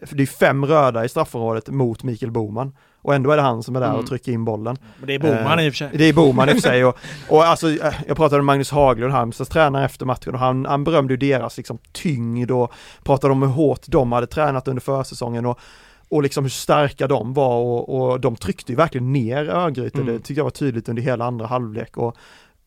[0.06, 2.76] för det är fem röda i straffområdet mot Mikael Boman.
[3.02, 4.00] Och ändå är det han som är där mm.
[4.00, 4.78] och trycker in bollen.
[5.00, 5.90] Men det är Boman eh, i och för sig.
[5.94, 6.98] Det är Boman i och för sig och,
[7.30, 10.84] och alltså, eh, jag pratade med Magnus Haglund, Halmstads tränare efter matchen och han, han
[10.84, 15.46] berömde ju deras liksom tyngd och pratade om hur hårt de hade tränat under försäsongen
[15.46, 15.60] och
[16.10, 20.14] och liksom hur starka de var och, och de tryckte ju verkligen ner Örgryte, mm.
[20.14, 21.98] det tyckte jag var tydligt under hela andra halvlek.
[21.98, 22.16] Och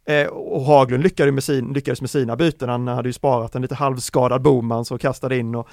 [0.05, 3.63] eh, och Haglund lyckades med, sin, lyckades med sina byten, han hade ju sparat en
[3.63, 5.69] lite halvskadad Boman så kastade in och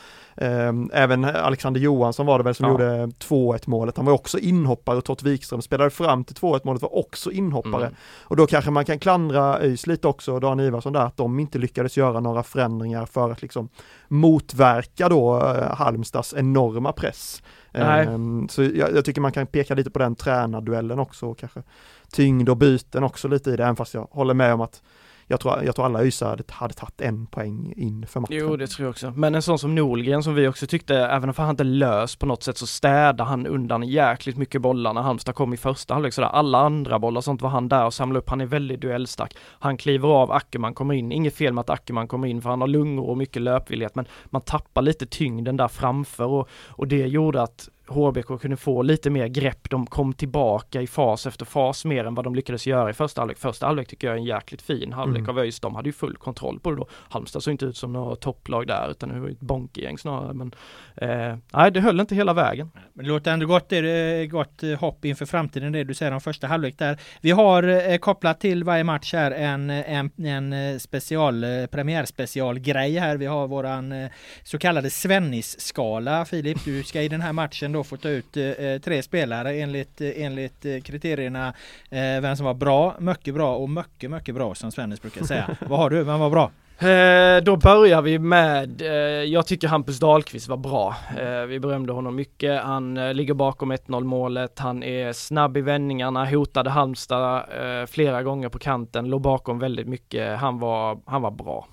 [0.92, 2.72] även Alexander Johansson var det väl som ja.
[2.72, 6.82] gjorde 2-1 målet, han var också inhoppare och Tott Wikström spelade fram till 2-1 målet
[6.82, 7.86] var också inhoppare.
[7.86, 7.96] Mm.
[8.24, 11.58] Och då kanske man kan klandra ÖIS lite också, Dan Ivarsson där, att de inte
[11.58, 13.70] lyckades göra några förändringar för att liksom
[14.08, 17.42] motverka då eh, Halmstads enorma press.
[17.74, 21.64] Um, så jag, jag, tycker man kan peka lite på den tränarduellen också och kanske
[22.12, 24.82] tyngd och byten också lite i det, även fast jag håller med om att
[25.30, 28.38] jag tror, jag tror alla ÖISare hade, hade tagit en poäng in för matchen.
[28.38, 29.12] Jo det tror jag också.
[29.16, 32.26] Men en sån som Nolgren som vi också tyckte, även om han inte lös på
[32.26, 36.14] något sätt så städade han undan jäkligt mycket bollar när Halmstad kom i första halvlek
[36.14, 36.28] sådär.
[36.30, 38.30] Alla andra bollar sånt var han där och samlade upp.
[38.30, 39.38] Han är väldigt duellstark.
[39.60, 41.12] Han kliver av, Ackerman kommer in.
[41.12, 44.06] Inget fel med att Ackerman kommer in för han har lungor och mycket löpvillighet men
[44.26, 49.10] man tappar lite tyngden där framför och, och det gjorde att HBK kunde få lite
[49.10, 49.70] mer grepp.
[49.70, 53.22] De kom tillbaka i fas efter fas mer än vad de lyckades göra i första
[53.22, 53.38] halvlek.
[53.38, 55.30] Första halvlek tycker jag är en jäkligt fin halvlek Mm.
[55.30, 55.60] av ÖIS.
[55.60, 56.88] De hade ju full kontroll på det då.
[57.10, 60.34] Halmstad såg inte ut som något topplag där utan det var ett bonkegäng snarare.
[60.34, 60.52] Men
[60.96, 62.72] eh, nej, det höll inte hela vägen.
[62.94, 66.12] Men det låter ändå gott, det är gott eh, hopp inför framtiden det du säger
[66.12, 66.98] om första halvlek där.
[67.22, 72.98] Vi har eh, kopplat till varje match här en, en, en eh, special, eh, premiärspecialgrej
[72.98, 73.18] här.
[73.18, 74.10] Vi har våran eh,
[74.44, 76.26] så kallade Svennis-skala.
[76.26, 80.02] Filip, du ska i den här matchen då få ta ut eh, tre spelare enligt,
[80.02, 81.48] eh, enligt eh, kriterierna
[81.90, 85.58] eh, vem som var bra, mycket bra och mycket, mycket bra som Svennis brukar säga.
[85.68, 86.04] Vad har du?
[86.04, 86.52] Vem var bra?
[86.80, 90.96] Eh, då börjar vi med, eh, jag tycker Hampus Dahlqvist var bra.
[91.20, 92.64] Eh, vi berömde honom mycket.
[92.64, 94.60] Han eh, ligger bakom 1-0 målet.
[94.60, 99.88] Han är snabb i vändningarna, hotade Halmstad eh, flera gånger på kanten, låg bakom väldigt
[99.88, 100.40] mycket.
[100.40, 101.68] Han var, han var bra.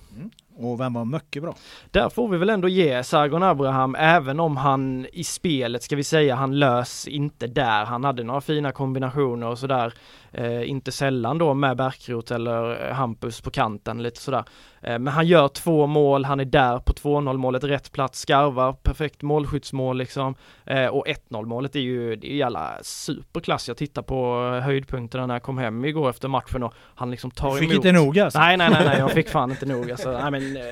[0.57, 1.55] Och vem var mycket bra?
[1.91, 6.03] Där får vi väl ändå ge Sargon Abraham, även om han i spelet ska vi
[6.03, 7.85] säga, han lös inte där.
[7.85, 9.93] Han hade några fina kombinationer och sådär.
[10.37, 14.43] Eh, inte sällan då med Bärkroth eller eh, Hampus på kanten lite sådär.
[14.81, 18.73] Eh, men han gör två mål, han är där på 2-0 målet, rätt plats, skarvar,
[18.73, 20.35] perfekt målskyddsmål liksom.
[20.65, 23.67] Eh, och 1-0 målet är ju, det är ju jävla superklass.
[23.67, 27.53] Jag tittar på höjdpunkterna när jag kom hem igår efter matchen och han liksom tar
[27.53, 27.85] Du fick emot.
[27.85, 28.39] inte nog alltså?
[28.39, 30.11] Nej, nej, nej, nej, jag fick fan inte nog alltså.
[30.11, 30.63] Nej men, eh,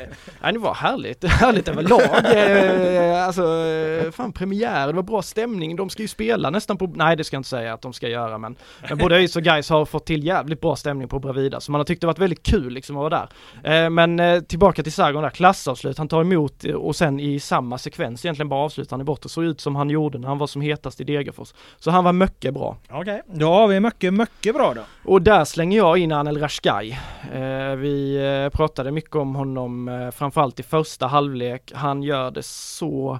[0.42, 2.02] nej, det var härligt, härligt överlag.
[2.02, 5.76] Eh, alltså, eh, fan premiär, det var bra stämning.
[5.76, 8.08] De ska ju spela nästan på, nej det ska jag inte säga att de ska
[8.08, 8.56] göra men,
[8.90, 11.80] men både ÖIS och Gais har fått till jävligt bra stämning på Bravida så man
[11.80, 13.28] har tyckt det varit väldigt kul liksom att vara
[13.64, 13.84] där.
[13.84, 17.40] Eh, men eh, tillbaka till Sargon där, klassavslut, han tar emot eh, och sen i
[17.40, 19.22] samma sekvens egentligen bara avslutar han i bort.
[19.22, 21.54] Det såg ut som han gjorde när han var som hetast i Degerfors.
[21.78, 22.78] Så han var mycket bra.
[22.90, 24.82] Okej, då har vi mycket, mycket bra då.
[25.06, 26.98] Och där slänger jag in Anel Rashkai.
[27.78, 31.72] Vi pratade mycket om honom eh, framförallt i första halvlek.
[31.76, 33.20] Han gör det så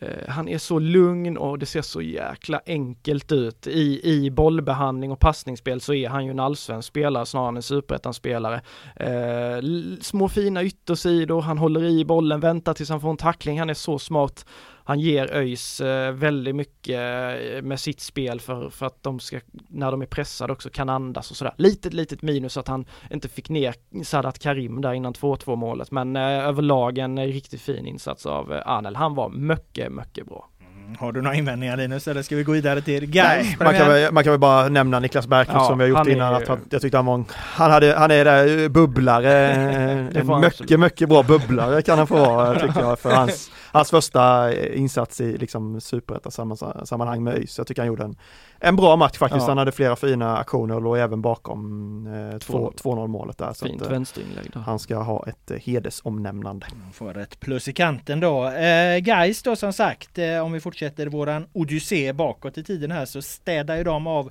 [0.00, 3.66] Eh, han är så lugn och det ser så jäkla enkelt ut.
[3.66, 7.62] I, i bollbehandling och passningsspel så är han ju en allsvensk spelare snarare än en
[7.62, 8.60] superettan-spelare.
[8.96, 9.62] Eh,
[10.00, 13.74] små fina yttersidor, han håller i bollen, väntar tills han får en tackling, han är
[13.74, 14.46] så smart.
[14.90, 19.40] Han ger ÖIS eh, väldigt mycket eh, med sitt spel för, för att de ska,
[19.68, 21.54] när de är pressade också, kan andas och sådär.
[21.56, 23.74] Litet, litet minus att han inte fick ner
[24.04, 28.96] Sadat Karim där innan 2-2 målet, men eh, överlag en riktigt fin insats av Anel.
[28.96, 30.46] Han var mycket, mycket bra.
[30.98, 33.58] Har du några invändningar Linus eller ska vi gå vidare till Nej, Gais?
[33.60, 36.08] man kan, väl, man kan väl bara nämna Niklas Bärkroth Ja, som vi har gjort
[36.08, 36.32] innan.
[36.36, 40.06] ju- Att han, jag tyckte han var en, han, hade, han är där bubblare, en
[40.16, 40.60] absolut.
[40.60, 44.80] mycket, mycket bra bubblare kan han få vara tycker jag för hans, hans första eh,
[44.80, 47.58] insats i liksom superettan-sammanhang med ÖIS.
[47.58, 48.16] Jag tycker han gjorde en,
[48.58, 49.42] en bra match faktiskt.
[49.42, 49.48] Ja.
[49.48, 52.82] Han hade flera fina aktioner och låg även bakom eh, 2 2-0.
[52.82, 53.52] 2-0 målet där.
[53.52, 56.66] Så Fint att, eh, vänsterinlägg han ska ha ett eh, hedersomnämnande.
[56.92, 58.48] Får ett plus i kanten då.
[58.48, 63.04] Eh, Gais då som sagt, eh, om vi fortsätter våran odyssé bakåt i tiden här
[63.04, 64.30] så städar ju de av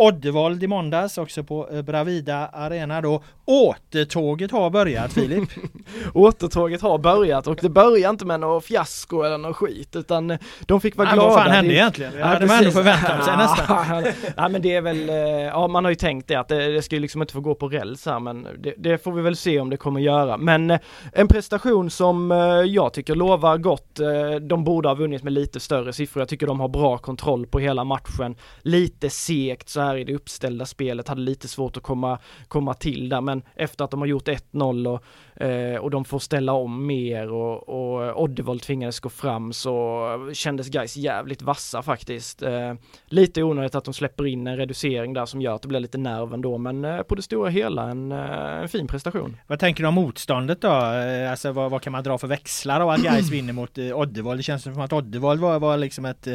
[0.00, 3.22] Oddevold i måndags också på eh, Bravida Arena då.
[3.50, 5.48] Återtåget har börjat Filip.
[6.14, 10.80] Återtåget har börjat och det börjar inte med något fiasko eller något skit utan de
[10.80, 11.28] fick vara Ja, glada.
[11.28, 12.12] vad fan hände Det- egentligen?
[12.16, 14.04] Det hade man ändå förväntat sig nästan.
[14.36, 15.14] Ja men det är väl, eh,
[15.46, 17.54] ja man har ju tänkt det att det, det ska ju liksom inte få gå
[17.54, 20.36] på räls här men det, det får vi väl se om det kommer göra.
[20.36, 20.78] Men eh,
[21.12, 24.00] en prestation som eh, jag tycker lovar gott.
[24.40, 26.20] De borde ha vunnit med lite större siffror.
[26.20, 28.36] Jag tycker de har bra kontroll på hela matchen.
[28.62, 33.08] Lite segt så här i det uppställda spelet, hade lite svårt att komma, komma till
[33.08, 36.86] där men efter att de har gjort 1-0 och, eh, och de får ställa om
[36.86, 42.42] mer och, och Oddevold tvingades gå fram så kändes guys jävligt vassa faktiskt.
[42.42, 42.74] Eh,
[43.06, 45.98] lite onödigt att de släpper in en reducering där som gör att det blir lite
[45.98, 49.36] nerv ändå men eh, på det stora hela en, eh, en fin prestation.
[49.46, 50.68] Vad tänker du om motståndet då?
[50.68, 53.98] Eh, Alltså vad, vad kan man dra för växlar av att Gais vinner mot eh,
[53.98, 54.38] Oddevold?
[54.38, 56.34] Det känns som att Oddevold var, var liksom ett, eh,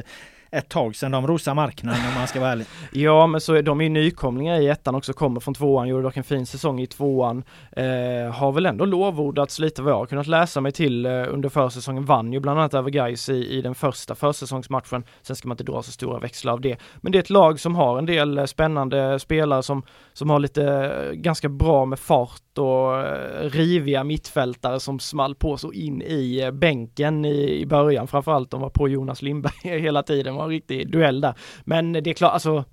[0.52, 2.68] ett tag sedan de rosade marknaden om man ska vara ärlig.
[2.92, 6.04] Ja men så är de är ju nykomlingar i ettan också, kommer från tvåan, gjorde
[6.04, 7.44] dock en fin säsong i tvåan.
[7.72, 7.86] Eh,
[8.34, 12.06] har väl ändå lovordats lite vad jag har kunnat läsa mig till eh, under försäsongen,
[12.06, 15.04] vann ju bland annat över Gais i, i den första försäsongsmatchen.
[15.22, 16.78] Sen ska man inte dra så stora växlar av det.
[16.96, 20.40] Men det är ett lag som har en del eh, spännande spelare som, som har
[20.40, 26.02] lite eh, ganska bra med fart och eh, riviga mittfältare som small på så in
[26.02, 28.08] i bänken i, i början.
[28.08, 31.34] Framförallt de var på Jonas Lindberg hela tiden, var en riktig duell där.
[31.64, 32.64] Men det är klart, alltså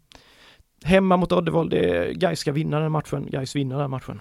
[0.84, 1.74] Hemma mot Oddevold,
[2.12, 4.20] Gais ska vinna den matchen, Gais vinner den matchen.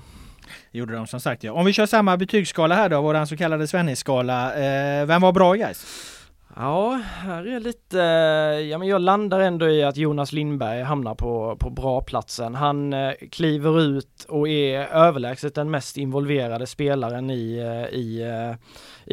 [0.72, 1.54] Gjorde de som sagt ja.
[1.54, 4.54] Om vi kör samma betygsskala här då, våran så kallade Svennis-skala.
[4.54, 5.86] Eh, vem var bra Gais?
[6.56, 7.98] Ja, här är lite,
[8.70, 12.56] ja men jag landar ändå i att Jonas Lindberg hamnar på, på bra platsen.
[12.56, 18.56] Han eh, kliver ut och är överlägset den mest involverade spelaren i, eh, i, eh,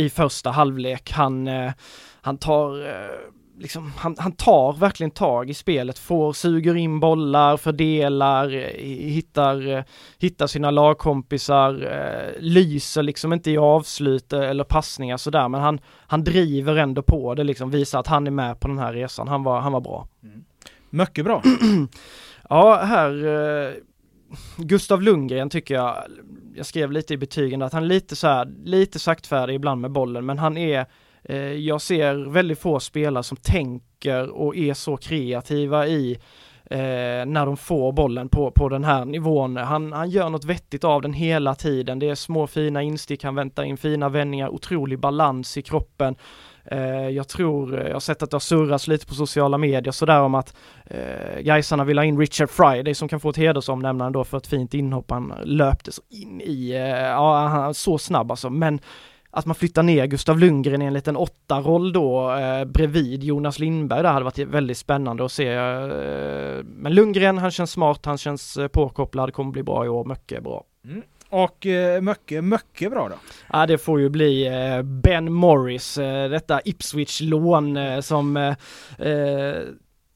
[0.04, 1.12] i första halvlek.
[1.12, 1.72] Han, eh,
[2.20, 3.16] han tar eh,
[3.58, 8.48] liksom, han, han tar verkligen tag i spelet, får, suger in bollar, fördelar,
[9.08, 9.84] hittar,
[10.18, 11.72] hittar sina lagkompisar,
[12.40, 17.44] lyser liksom inte i avslut eller passningar sådär men han, han driver ändå på det
[17.44, 19.28] liksom, visar att han är med på den här resan.
[19.28, 20.08] Han var, han var bra.
[20.22, 20.44] Mm.
[20.90, 21.42] Mycket bra.
[22.48, 23.78] ja, här
[24.56, 25.96] Gustav Lundgren tycker jag,
[26.54, 29.90] jag skrev lite i betygen att han är lite så här, lite saktfärdig ibland med
[29.90, 30.86] bollen men han är eh,
[31.28, 36.18] Eh, jag ser väldigt få spelare som tänker och är så kreativa i
[36.64, 39.56] eh, när de får bollen på, på den här nivån.
[39.56, 41.98] Han, han gör något vettigt av den hela tiden.
[41.98, 46.16] Det är små fina instick, han väntar in fina vändningar, otrolig balans i kroppen.
[46.64, 49.92] Eh, jag tror, eh, jag har sett att det har surrats lite på sociala medier
[49.92, 54.18] sådär om att eh, Gaisarna vill ha in Richard Friday som kan få ett hedersomnämnande
[54.18, 55.10] då för ett fint inhopp.
[55.10, 58.80] Han löpte så in i, eh, ja han så snabb alltså men
[59.38, 64.02] att man flyttar ner Gustav Lundgren i en liten åtta-roll då eh, bredvid Jonas Lindberg,
[64.02, 65.48] det hade varit väldigt spännande att se.
[65.48, 70.04] Eh, men Lundgren, han känns smart, han känns eh, påkopplad, kommer bli bra i år,
[70.04, 70.64] mycket bra.
[70.84, 71.02] Mm.
[71.30, 73.14] Och eh, mycket, mycket bra då?
[73.52, 78.54] Ja det får ju bli eh, Ben Morris, eh, detta Ipswich-lån eh, som eh,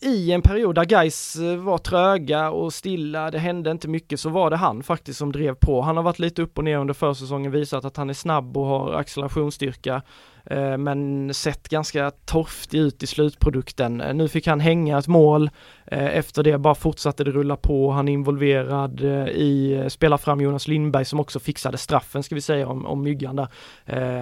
[0.03, 4.29] i en period där guys eh, var tröga och stilla, det hände inte mycket, så
[4.29, 5.83] var det han faktiskt som drev på.
[5.83, 8.67] Han har varit lite upp och ner under försäsongen, visat att han är snabb och
[8.67, 10.03] har accelerationsstyrka.
[10.45, 14.01] Eh, men sett ganska torftig ut i slutprodukten.
[14.01, 15.51] Eh, nu fick han hänga ett mål,
[15.87, 19.01] eh, efter det bara fortsatte det rulla på, han är involverad
[19.31, 23.37] i, spelar fram Jonas Lindberg som också fixade straffen ska vi säga om, om myggan
[23.37, 23.49] där.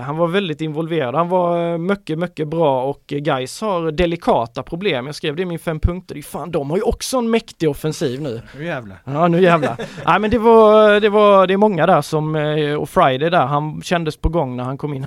[0.01, 5.07] Han var väldigt involverad, han var mycket, mycket bra och Guys har delikata problem.
[5.07, 8.21] Jag skrev det i min fem punkter, fan de har ju också en mäktig offensiv
[8.21, 8.43] nu.
[8.57, 8.99] Nu jävlar.
[9.05, 9.77] Ja nu jävlar.
[10.07, 12.35] Nej men det var, det var, det är många där som,
[12.79, 15.07] och Friday där, han kändes på gång när han kom in.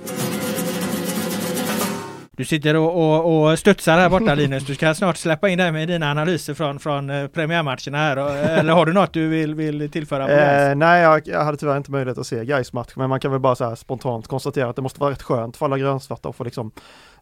[2.36, 4.66] Du sitter och, och, och studsar här borta Linus.
[4.66, 8.16] Du ska snart släppa in dig med dina analyser från, från eh, premiärmatcherna här.
[8.58, 10.68] Eller har du något du vill, vill tillföra?
[10.70, 13.30] Eh, nej, jag, jag, hade tyvärr inte möjlighet att se Gais match, men man kan
[13.30, 16.36] väl bara så spontant konstatera att det måste vara rätt skönt för alla grönsvarta att
[16.36, 16.70] få liksom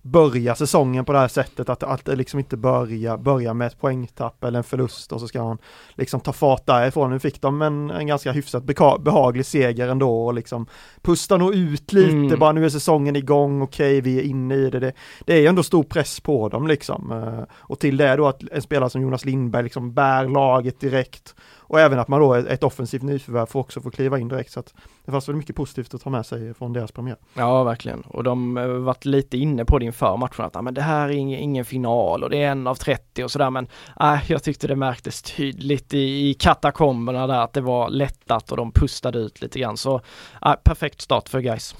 [0.03, 4.45] börja säsongen på det här sättet att, att liksom inte börja, börja med ett poängtapp
[4.45, 5.59] eller en förlust och så ska han
[5.95, 7.11] liksom ta fart därifrån.
[7.11, 8.65] Nu fick de en, en ganska hyfsat
[9.01, 10.67] behaglig seger ändå och liksom
[11.03, 12.38] pusta nog ut lite mm.
[12.38, 14.81] bara nu är säsongen igång, okej okay, vi är inne i det.
[14.81, 14.93] det.
[15.27, 17.12] Det är ändå stor press på dem liksom.
[17.12, 21.35] Eh, och till det då att en spelare som Jonas Lindberg liksom bär laget direkt
[21.73, 24.53] och även att man då, ett offensivt nyförvärv, får också få kliva in direkt.
[24.53, 27.17] Så att det fanns väl mycket positivt att ta med sig från deras premiär.
[27.35, 28.01] Ja, verkligen.
[28.01, 31.09] Och de har varit lite inne på det inför matchen att ah, men det här
[31.09, 33.51] är ingen, ingen final och det är en av 30 och sådär.
[33.51, 33.69] Men
[34.01, 38.57] äh, jag tyckte det märktes tydligt i, i katakomberna där att det var lättat och
[38.57, 39.77] de pustade ut lite grann.
[39.77, 40.01] Så
[40.47, 41.75] äh, perfekt start för guys.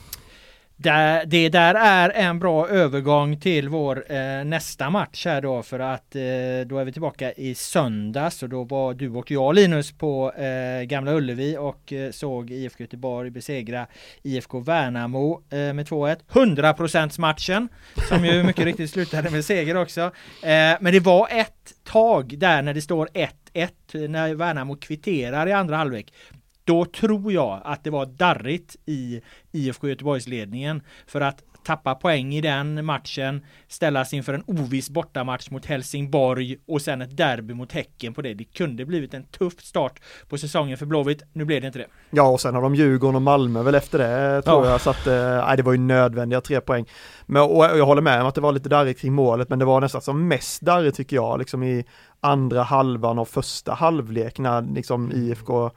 [0.83, 5.79] Där, det där är en bra övergång till vår eh, nästa match här då för
[5.79, 6.21] att eh,
[6.67, 10.83] då är vi tillbaka i söndags och då var du och jag Linus på eh,
[10.83, 13.87] Gamla Ullevi och eh, såg IFK Göteborg besegra
[14.23, 16.17] IFK Värnamo eh, med 2-1.
[16.33, 17.69] 100% matchen
[18.09, 20.01] som ju mycket riktigt slutade med seger också.
[20.01, 23.09] Eh, men det var ett tag där när det står
[23.53, 26.13] 1-1 när Värnamo kvitterar i andra halvlek
[26.73, 29.21] då tror jag att det var darrigt i
[29.53, 35.67] IFK Göteborgsledningen för att tappa poäng i den matchen, ställas inför en oviss bortamatch mot
[35.67, 38.35] Helsingborg och sen ett derby mot Häcken på det.
[38.35, 41.23] Det kunde blivit en tuff start på säsongen för Blåvitt.
[41.33, 41.87] Nu blev det inte det.
[42.11, 44.71] Ja, och sen har de Djurgården och Malmö väl efter det tror ja.
[44.71, 46.85] jag, så att eh, det var ju nödvändiga tre poäng.
[47.27, 49.65] Men, och jag håller med om att det var lite darrigt kring målet, men det
[49.65, 51.85] var nästan som mest darrigt tycker jag, liksom i
[52.21, 55.71] andra halvan av första halvlek när liksom IFK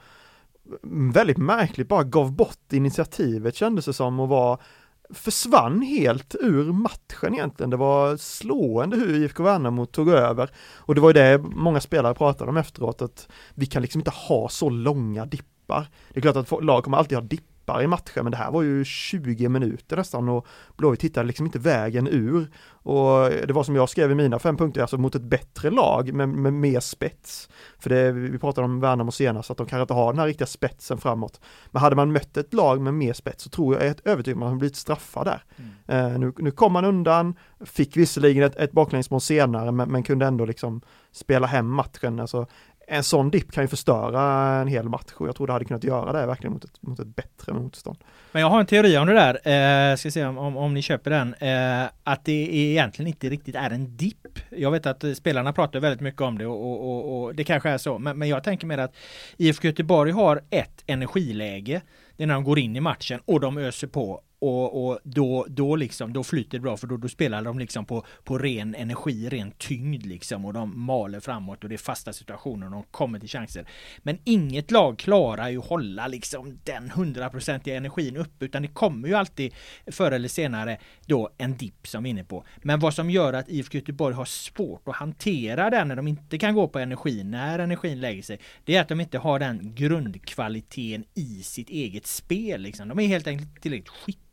[1.12, 4.62] väldigt märkligt bara gav bort initiativet kändes det som och var
[5.10, 7.70] försvann helt ur matchen egentligen.
[7.70, 10.50] Det var slående hur IFK Värnamo tog över.
[10.74, 14.10] Och det var ju det många spelare pratade om efteråt, att vi kan liksom inte
[14.10, 15.88] ha så långa dippar.
[16.12, 18.50] Det är klart att lag kommer alltid ha dippar dippar i matchen, men det här
[18.50, 22.50] var ju 20 minuter nästan och Blåvitt hittade liksom inte vägen ur.
[22.82, 26.12] Och det var som jag skrev i mina fem punkter, alltså mot ett bättre lag
[26.12, 27.48] med, med mer spets.
[27.78, 30.46] För det, vi pratade om Värnamo senast, att de kanske inte har den här riktiga
[30.46, 31.40] spetsen framåt.
[31.70, 34.36] Men hade man mött ett lag med mer spets så tror jag, jag är övertygad
[34.36, 35.44] om att man blivit straffad där.
[35.56, 36.12] Mm.
[36.12, 40.26] Eh, nu, nu kom man undan, fick visserligen ett, ett baklängsmål senare, men, men, kunde
[40.26, 40.80] ändå liksom
[41.12, 42.20] spela hem matchen.
[42.20, 42.46] Alltså,
[42.86, 44.22] en sån dipp kan ju förstöra
[44.60, 47.00] en hel match och jag tror det hade kunnat göra det verkligen mot ett, mot
[47.00, 47.98] ett bättre motstånd.
[48.32, 50.82] Men jag har en teori om det där, eh, ska se om, om, om ni
[50.82, 54.38] köper den, eh, att det egentligen inte riktigt är en dipp.
[54.50, 57.68] Jag vet att spelarna pratar väldigt mycket om det och, och, och, och det kanske
[57.70, 58.96] är så, men, men jag tänker mer att
[59.36, 61.80] IFK Göteborg har ett energiläge,
[62.16, 65.46] det är när de går in i matchen och de öser på och, och då,
[65.48, 68.74] då liksom, då flyter det bra för då, då spelar de liksom på, på ren
[68.74, 72.82] energi, ren tyngd liksom och de maler framåt och det är fasta situationer och de
[72.82, 73.68] kommer till chanser.
[73.98, 79.14] Men inget lag klarar ju hålla liksom den hundraprocentiga energin uppe utan det kommer ju
[79.14, 79.54] alltid
[79.86, 82.44] förr eller senare då en dipp som vi är inne på.
[82.62, 86.38] Men vad som gör att IFK Göteborg har svårt att hantera den när de inte
[86.38, 89.74] kan gå på energi, när energin lägger sig, det är att de inte har den
[89.74, 92.60] grundkvaliteten i sitt eget spel.
[92.60, 92.88] Liksom.
[92.88, 94.26] De är helt enkelt tillräckligt skickliga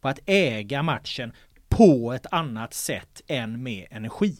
[0.00, 1.32] på att äga matchen
[1.68, 4.36] på ett annat sätt än med energi.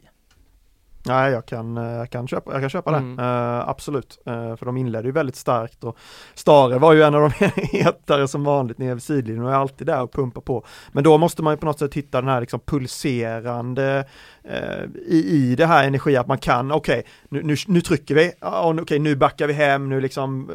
[1.06, 3.16] Nej, jag kan, eh, jag kan köpa, jag kan köpa Mm.
[3.16, 3.22] det.
[3.22, 4.18] Uh, absolut.
[4.28, 5.98] Uh, för de inledde ju väldigt starkt och
[6.34, 9.86] Stare var ju en av de hetare som vanligt nere vid sidlinjen och är alltid
[9.86, 10.64] där och pumpar på.
[10.92, 14.04] Men då måste man ju på något sätt hitta den här liksom pulserande
[14.44, 18.14] uh, i, i det här energi att man kan, okej, okay, nu, nu, nu trycker
[18.14, 20.50] vi, okej, okay, nu backar vi hem, nu liksom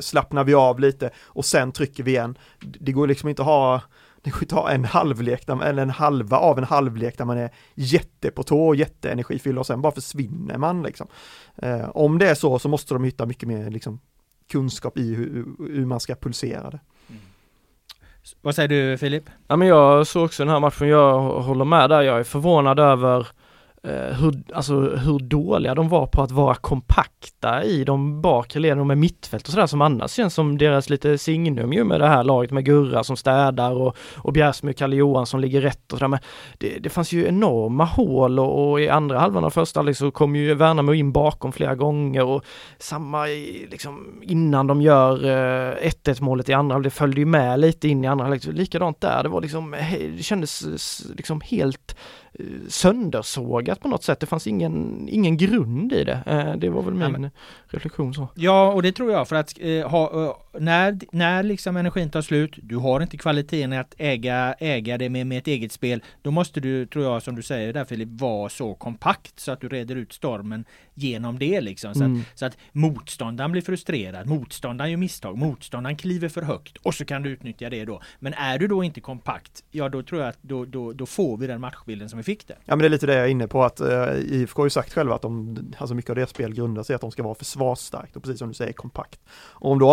[0.00, 2.38] slappnar vi av lite och sen trycker vi igen.
[2.60, 3.80] Det går liksom inte att ha
[4.22, 7.38] det går att ha en halvlek, där, eller en halva av en halvlek där man
[7.38, 11.06] är jätte på tå och jätteenergifylld och sen bara försvinner man liksom.
[11.56, 14.00] Eh, om det är så så måste de hitta mycket mer liksom,
[14.50, 16.80] kunskap i hur, hur man ska pulsera det.
[18.40, 19.24] Vad säger du Filip?
[19.48, 22.78] Ja men jag såg också den här matchen, jag håller med där, jag är förvånad
[22.78, 23.28] över
[23.82, 28.86] Eh, hur, alltså, hur dåliga de var på att vara kompakta i de bakre leden
[28.86, 32.24] med mittfält och sådär som annars känns som deras lite signum ju med det här
[32.24, 36.08] laget med Gurra som städar och, och Bjärsmyr och Kalle Johansson ligger rätt och sådär.
[36.08, 36.18] Men
[36.58, 40.10] det, det fanns ju enorma hål och, och i andra halvan av första halvlek så
[40.10, 42.44] kom ju Värnamo in bakom flera gånger och
[42.78, 47.60] samma i, liksom innan de gör eh, 1-1 målet i andra halvlek följde ju med
[47.60, 49.76] lite in i andra halvlek, likadant där, det var liksom,
[50.16, 50.62] det kändes
[51.16, 51.96] liksom helt
[52.68, 54.20] söndersågat på något sätt.
[54.20, 56.22] Det fanns ingen, ingen grund i det.
[56.26, 57.30] Eh, Det var väl Ja, min
[57.66, 58.28] reflektion så.
[58.34, 62.22] Ja, och det tror jag för att eh, ha, eh, när, när liksom energin tar
[62.22, 66.30] slut, du har inte kvaliteten att äga, äga det med, med ett eget spel, då
[66.30, 69.68] måste du, tror jag, som du säger där Filip, vara så kompakt så att du
[69.68, 71.94] reder ut stormen genom det liksom.
[71.94, 72.20] Så, Mm.
[72.20, 77.04] att, så att motståndaren blir frustrerad, motståndaren gör misstag, motståndaren kliver för högt och så
[77.04, 78.00] kan du utnyttja det då.
[78.18, 81.36] Men är du då inte kompakt, ja då tror jag att då, då, då får
[81.36, 82.56] vi den matchbilden som vi fick där.
[82.64, 83.88] Ja men det är lite det jag är inne på att uh,
[84.18, 87.00] IFK har ju sagt själva att de, alltså mycket av deras spel grundar sig att
[87.00, 89.20] de ska vara försvarsstarkt och precis som du säger kompakt.
[89.32, 89.90] Och om då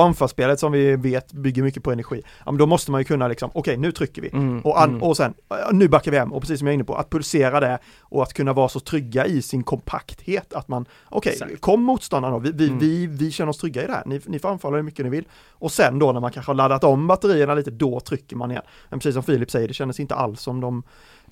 [0.48, 3.28] anfallsspelet som vi vet bygger mycket på energi, ja men då måste man ju kunna
[3.28, 5.04] liksom, okej nu trycker vi Mm, och, an, mm.
[5.04, 5.34] och sen,
[5.72, 8.24] nu backar vi hem och precis som jag är inne på, att pulsera det och
[8.24, 11.62] att kunna vara så trygga i sin kompakthet att man, okej, Exakt.
[11.62, 12.80] kom motståndarna då, vi, vi, Mm.
[12.80, 15.10] vi, vi känner oss trygga i det här, ni, ni får anfalla hur mycket ni
[15.12, 15.26] vill.
[15.60, 18.64] Och sen då när man kanske har laddat om batterierna lite, då trycker man igen.
[18.90, 20.84] Men precis som Filip säger, det kändes inte alls som de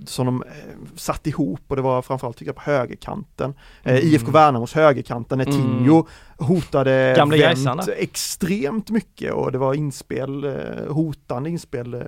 [0.05, 0.49] som de eh,
[0.95, 3.53] satt ihop och det var framförallt tycker jag på högerkanten.
[3.83, 4.07] Eh, Mm.
[4.07, 5.57] IFK Värnamos högerkanten när Mm.
[5.61, 7.55] Tinjo hotade Gamla vänt
[7.97, 10.53] extremt mycket och det var inspel, eh,
[10.93, 12.03] hotande inspel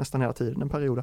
[0.00, 1.02] nästan hela tiden en period.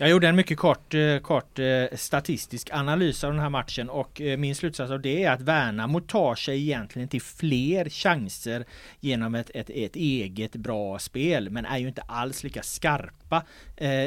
[0.00, 4.20] Jag gjorde en mycket kort, eh, kort eh, statistisk analys av den här matchen och
[4.20, 8.64] eh, min slutsats av det är att Värnamo tar sig egentligen till fler chanser
[9.00, 13.42] genom ett, ett, ett eget bra spel men är ju inte alls lika skarpa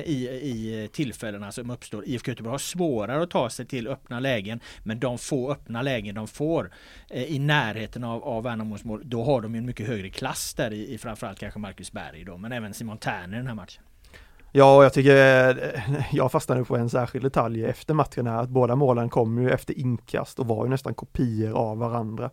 [0.05, 2.05] i, i tillfällena som uppstår.
[2.05, 6.15] IFK Göteborg har svårare att ta sig till öppna lägen men de få öppna lägen
[6.15, 6.71] de får
[7.09, 10.73] i närheten av, av Värnamos mål då har de ju en mycket högre klass där
[10.73, 13.83] i, i framförallt kanske Marcus Berg då men även Simon Thern i den här matchen.
[14.53, 15.15] Ja, och jag tycker,
[15.75, 19.51] eh, jag fastnade på en särskild detalj efter matchen här, att båda målen kom ju
[19.51, 22.29] efter inkast och var ju nästan kopior av varandra.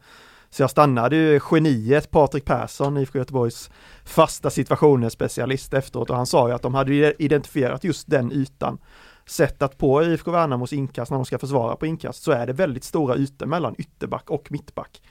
[0.50, 3.70] Så jag stannade ju geniet Patrik Persson, IFK Göteborgs
[4.04, 8.78] fasta situationer specialist efteråt och han sa ju att de hade identifierat just den ytan.
[9.26, 12.52] Sett att på IFK Värnamos inkast när de ska försvara på inkast så är det
[12.52, 15.02] väldigt stora ytor mellan ytterback och mittback.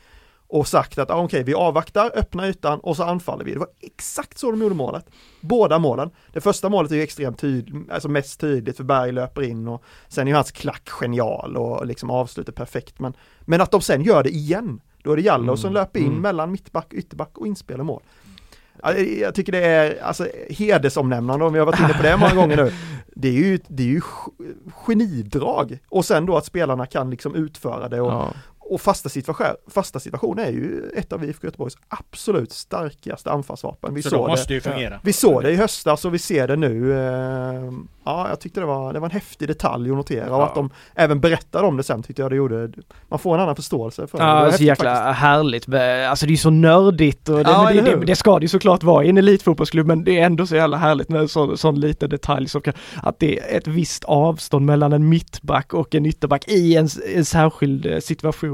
[0.49, 3.53] Och sagt att ah, okej, vi avvaktar, öppnar ytan och så anfaller vi.
[3.53, 5.05] Det var exakt så de gjorde målet.
[5.41, 6.09] Båda målen.
[6.33, 9.83] Det första målet är ju extremt tydligt, alltså mest tydligt för Berg löper in och
[10.07, 12.99] sen är ju hans klack genial och liksom avslutar perfekt.
[12.99, 15.99] Men, men att de sen gör det igen, då är det Jallow Mm, som löper
[15.99, 16.21] in mm.
[16.21, 18.01] mellan mittback, ytterback och inspel och mål.
[18.83, 22.35] Ja, Jag tycker det är alltså hedersomnämnande om vi har varit inne på det många
[22.35, 22.71] gånger nu.
[23.19, 24.01] Det är ju, det är ju
[24.85, 28.33] genidrag och sen då att spelarna kan liksom utföra det och, Ja.
[28.69, 33.93] Och fasta, situation, fasta situationer är ju ett av IFK Göteborgs absolut starkaste anfallsvapen.
[33.93, 34.99] Vi Så såg måste det ju fungera.
[35.03, 36.93] Vi såg det i höstas och vi ser det nu.
[36.93, 37.71] Eh,
[38.05, 40.45] ja, jag tyckte det var, det var en häftig detalj att notera och Ja.
[40.45, 42.69] att de även berättade om det sen tyckte jag det gjorde,
[43.09, 44.23] man får en annan förståelse för det.
[44.23, 45.19] Ja, så häftigt jäkla faktiskt.
[45.21, 45.69] härligt.
[46.09, 49.03] Alltså det är så nördigt och det, Ja, det, det, ska det ju såklart vara
[49.03, 52.09] i en elitfotbollsklubb men det är ändå så jävla härligt med en sån, sån liten
[52.09, 56.47] detalj som kan, att det är ett visst avstånd mellan en mittback och en ytterback
[56.47, 57.99] i en, en särskild eh,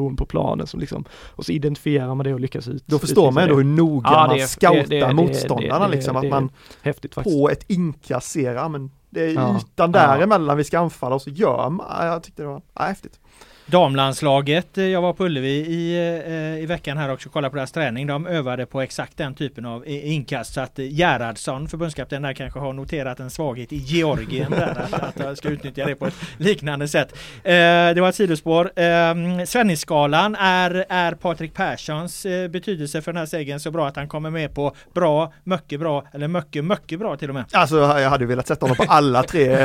[0.03, 1.03] situation på planen som liksom,
[1.35, 2.83] och så identifierar man det och lyckas ut.
[2.87, 6.29] Då förstår man ändå hur noga Ja, man det scoutar det- det- motståndarna liksom, att
[6.29, 6.49] man
[6.81, 9.57] häftigt på ett inkast ser, ja men det är Ja.
[9.57, 12.83] ytan däremellan vi ska anfalla och så gör man, ja, jag tyckte det var, ja,
[12.83, 13.19] häftigt.
[13.65, 15.95] Damlandslaget, eh, jag var på Ullevi i,
[16.27, 18.07] eh, i veckan här också och kollade på deras träning.
[18.07, 22.59] De övade på exakt den typen av inkast så att eh, Gerhardsson, förbundskapten där kanske
[22.59, 26.13] har noterat en svaghet i Georgien där att, att jag ska utnyttja det på ett
[26.37, 27.15] liknande sätt.
[27.43, 28.79] Det var ett sidospår.
[28.79, 34.07] Eh, Svennisskalan är, är Patrik Perssons betydelse för den här segern så bra att han
[34.07, 37.45] kommer med på bra, mycket bra eller mycket, mycket bra till och med.
[37.51, 39.57] Alltså jag hade velat sätta honom på alla tre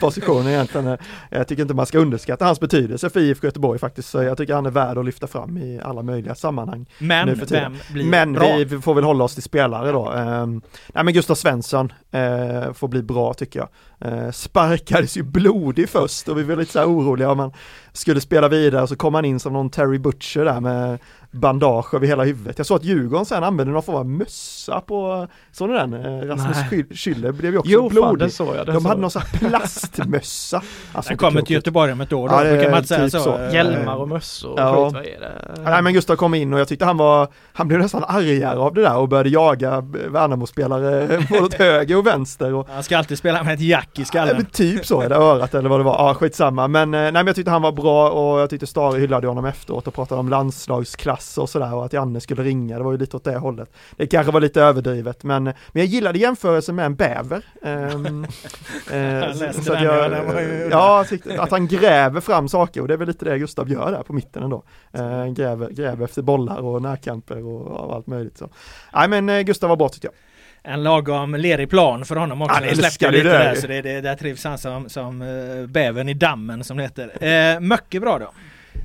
[0.00, 0.98] positioner egentligen.
[1.30, 4.54] Jag tycker inte man ska underskatta hans betydelse för IFK Göteborg faktiskt, så jag tycker
[4.54, 6.86] han är värd att lyfta fram i alla möjliga sammanhang.
[6.98, 7.72] Men nu för tiden.
[7.72, 8.56] vem blir Men bra?
[8.56, 10.12] vi får väl hålla oss till spelare då.
[10.12, 10.62] Um,
[10.94, 13.68] nej men Gustav Svensson eh, får bli bra tycker jag.
[14.12, 17.52] Eh, sparkades ju blodig först och vi var lite så här oroliga om han
[17.92, 20.98] skulle spela vidare så kom han in som någon Terry Butcher där med
[21.30, 22.58] bandage över hela huvudet.
[22.58, 25.94] Jag såg att Djurgården sen använde någon form av mössa på, såg ni den?
[25.94, 26.56] Eh, Rasmus
[26.90, 28.18] Schüller blev ju också Jo, fan blodig.
[28.28, 28.66] det såg jag.
[28.66, 30.62] Det De såg hade någon sån här plastmössa.
[30.92, 31.54] Alltså, inte kommer till.
[31.56, 33.18] Göteborg om ett år då, Ja, det brukar är man säga typ så.
[33.22, 33.38] så.
[33.38, 34.84] Eh, Hjälmar och mössor och Ja.
[34.84, 35.70] skit, vad är det?
[35.70, 38.74] Nej men Gustav kom in och jag tyckte han var, han blev nästan argare av
[38.74, 43.18] det där och började jaga Värnamo-spelare både åt höger och vänster och Han ska alltid
[43.18, 44.36] spela med ett jack i Ja, skallen.
[44.36, 46.68] men typ så, det örat eller vad det var, ja skitsamma.
[46.68, 49.44] Men, eh, nej, men jag tyckte han var bra och jag tyckte Stare hyllade honom
[49.44, 52.98] efteråt och pratade om landslagsklass och sådär och att Janne skulle ringa, det var ju
[52.98, 53.72] lite åt det hållet.
[53.96, 57.44] Det kanske var lite överdrivet men, men jag gillade jämförelsen med en bäver.
[57.62, 58.24] Ehm,
[58.92, 61.04] eh, så- så att den, jag- ja,
[61.38, 64.12] att han gräver fram saker och det är väl lite det Gustav gör där på
[64.12, 64.62] mitten ändå.
[64.92, 68.38] Eh, gräver, gräver efter bollar och närkamper och, och allt möjligt.
[68.38, 68.48] Så.
[68.94, 70.14] Nej men eh, Gustav var bra tyckte jag.
[70.62, 72.54] En lagom lerig plan för honom också.
[72.54, 75.66] Han släppte älskar lite det där så det, det, där trivs han som, som uh,
[75.66, 77.54] bävern i dammen som det heter.
[77.54, 78.24] Uh, mycket bra då.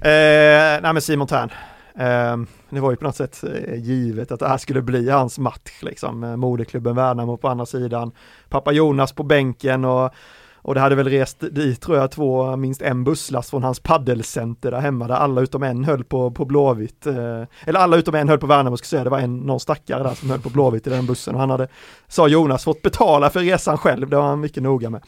[0.10, 1.50] Eh, nej men Simon Tern.
[1.98, 5.40] Ehm, det var ju på något sätt eh, givet att det här skulle bli hans
[5.40, 6.24] match liksom.
[6.24, 8.12] Eh, moderklubben Värnamo på andra sidan.
[8.50, 10.14] Pappa Jonas på bänken och,
[10.56, 14.72] och det hade väl rest dit tror jag två, minst en busslast från hans paddelcenter
[14.72, 17.08] där hemma där alla utom en höll på, på Blåvitt.
[17.08, 19.04] Eh, eller alla utom en höll på Värnamo ska jag säga.
[19.04, 21.50] Det var en, någon stackare där som höll på Blåvitt i den bussen och han
[21.50, 21.68] hade,
[22.08, 24.10] sa Jonas, fått betala för resan själv.
[24.10, 25.02] Det var han mycket noga med.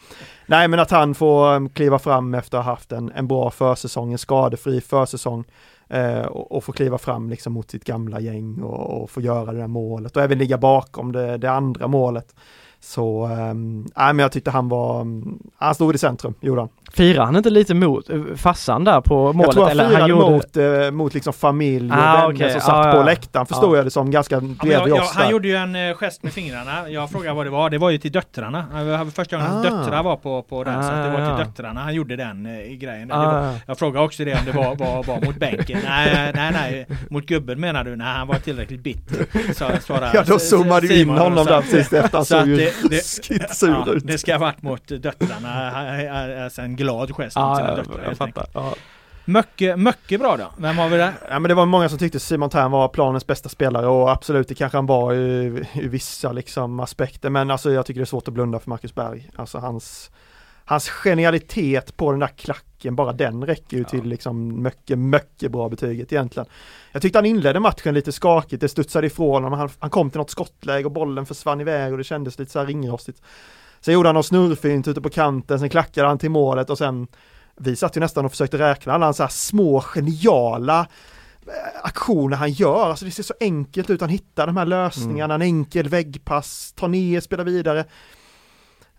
[0.46, 3.50] Nej men att han får ehm, kliva fram efter att ha haft en, en bra
[3.50, 5.44] försäsong, en skadefri försäsong
[5.88, 9.52] eh, och, och få kliva fram liksom mot sitt gamla gäng och, och få göra
[9.52, 12.34] det där målet och även ligga bakom det, det andra målet.
[12.80, 16.68] Så, um, men jag tyckte han var, mm, han stod i centrum, gjorde han.
[16.92, 19.46] Firar han inte lite mot eh, farsan där på målet?
[19.46, 20.30] jag tror han eller firade gjorde...
[20.30, 22.50] mot, eh, mot liksom familj och Ah, vänner okej.
[22.52, 23.04] som satt Ah, på ja.
[23.04, 23.76] läktaren, förstod Ja.
[23.76, 26.22] jag det som, ganska Ja, bredvid jag, jag, oss han gjorde ju en eh, gest
[26.22, 26.88] med fingrarna.
[26.90, 27.70] Jag frågade vad det var.
[27.70, 28.66] Det var ju till döttrarna.
[28.74, 29.70] Det var första gången hans Ah.
[29.70, 30.82] döttrar var på, på den.
[30.84, 31.36] så det var Ah, ja.
[31.36, 33.12] till döttrarna han gjorde den eh, grejen.
[33.12, 33.54] Ah, var, ja.
[33.66, 35.78] jag frågade också det om det var, var, var mot bänken.
[35.88, 36.86] Nej, nej, nej.
[37.10, 37.96] Mot gubben menar du?
[37.96, 39.26] Nej, han var tillräckligt bitter.
[39.54, 42.56] Så, svarade Ja då zoomade du in honom där precis efter, han så såg ju
[42.56, 44.06] det- det- ruskigt sur Ja, ut.
[44.06, 45.72] det ska ha varit mot döttrarna.
[46.44, 48.46] Alltså en glad gest mot Ja, sina döttrar jag helt enkelt.
[48.52, 48.62] fattar.
[48.62, 48.74] Ja.
[49.24, 50.44] Mycket, mycket bra då.
[50.58, 51.12] Vem har vi där?
[51.30, 54.48] Ja men det var många som tyckte Simon Tern var planens bästa spelare och absolut
[54.48, 58.06] det kanske han var i, i vissa liksom aspekter men alltså jag tycker det är
[58.06, 59.30] svårt att blunda för Marcus Berg.
[59.36, 60.10] Alltså hans,
[60.64, 65.68] hans genialitet på den där klacken, bara den räcker ju till liksom mycket, mycket bra
[65.68, 66.46] betyget egentligen.
[66.92, 70.18] Jag tyckte han inledde matchen lite skakigt, det studsade ifrån honom, han, han kom till
[70.18, 73.22] något skottläge och bollen försvann iväg och det kändes lite så här ringrostigt.
[73.80, 77.06] Sen gjorde han något snurrfint ute på kanten, sen klackade han till målet och sen
[77.56, 80.80] vi satt ju nästan och försökte räkna alla hans små geniala
[81.46, 81.52] eh,
[81.82, 85.42] aktioner han gör, alltså det ser så enkelt ut, han hittar de här lösningarna, en
[85.42, 87.84] enkel väggpass, tar ner, spelar vidare.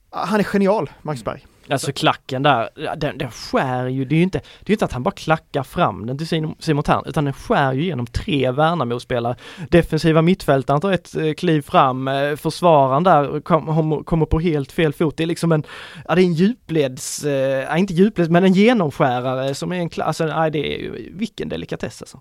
[0.10, 1.46] Ah, Han är genial, Max Berg.
[1.70, 4.94] Alltså klacken där, den, den skär ju, det är ju inte, det är inte att
[4.94, 8.52] han bara klackar fram den till Simon Simon Thern, utan den skär ju genom tre
[8.52, 9.36] Värnamo-spelare.
[9.70, 14.94] Defensiva mittfältaren tar ett eh, kliv fram, eh, försvararen där kom, kommer på helt fel
[14.94, 15.18] fot.
[15.18, 15.64] Det är liksom en,
[16.08, 20.08] ja det är en djupleds, eh, inte djupleds, men en genomskärare som är en klass,
[20.08, 22.20] alltså, nej det är ju, vilken delikatess alltså.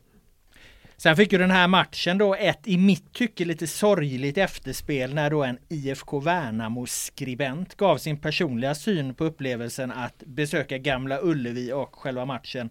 [1.00, 5.30] Sen fick ju den här matchen då ett i mitt tycke lite sorgligt efterspel när
[5.30, 11.96] då en IFK Värnamo-skribent gav sin personliga syn på upplevelsen att besöka Gamla Ullevi och
[11.96, 12.70] själva matchen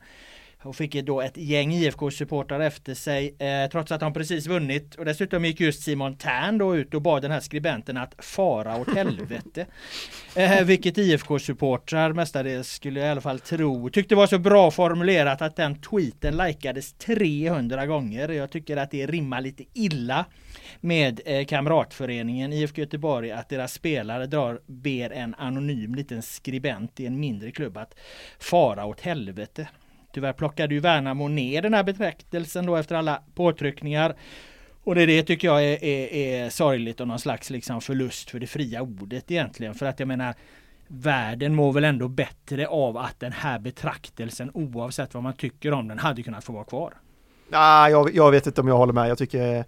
[0.63, 4.95] och fick då ett gäng IFK-supportrar efter sig eh, trots att de precis vunnit.
[4.95, 8.77] Och dessutom gick just Simon Tern då ut och bad den här skribenten att fara
[8.77, 9.65] åt helvete.
[10.35, 15.41] eh, vilket IFK-supportrar mestadels skulle jag i alla fall tro tyckte var så bra formulerat
[15.41, 18.29] att den tweeten likades 300 gånger.
[18.29, 20.25] Jag tycker att det rimmar lite illa
[20.81, 27.05] med eh, kamratföreningen IFK Göteborg att deras spelare drar, ber en anonym liten skribent i
[27.05, 27.95] en mindre klubb att
[28.39, 29.67] fara åt helvete.
[30.17, 34.15] Tyvärr plockade ju Värnamo ner den här betraktelsen då efter alla påtryckningar.
[34.83, 38.39] Och det, det tycker jag är, är, är sorgligt och någon slags liksom förlust för
[38.39, 39.73] det fria ordet egentligen.
[39.75, 40.35] För att jag menar
[40.87, 45.87] Världen mår väl ändå bättre av att den här betraktelsen oavsett vad man tycker om
[45.87, 46.93] den hade kunnat få vara kvar.
[47.49, 49.09] Nej, jag, jag vet inte om jag håller med.
[49.09, 49.65] Jag tycker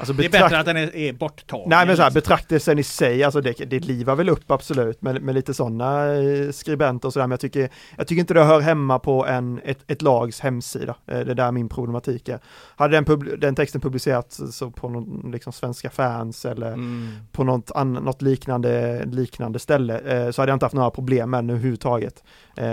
[0.00, 1.68] Alltså det är bättre att den är, är borttagen.
[1.68, 5.22] Nej men så här, betraktelsen i sig, alltså det, det livar väl upp absolut med,
[5.22, 8.60] med lite sådana eh, skribenter och sådär, men jag tycker, jag tycker inte det hör
[8.60, 10.94] hemma på en, ett, ett lags hemsida.
[11.06, 12.38] Eh, det är där min problematik är.
[12.76, 17.08] Hade den, pub, den texten publicerats så på någon, liksom svenska fans eller mm.
[17.32, 21.30] på något, an, något liknande, liknande ställe eh, så hade jag inte haft några problem
[21.30, 22.24] med den överhuvudtaget.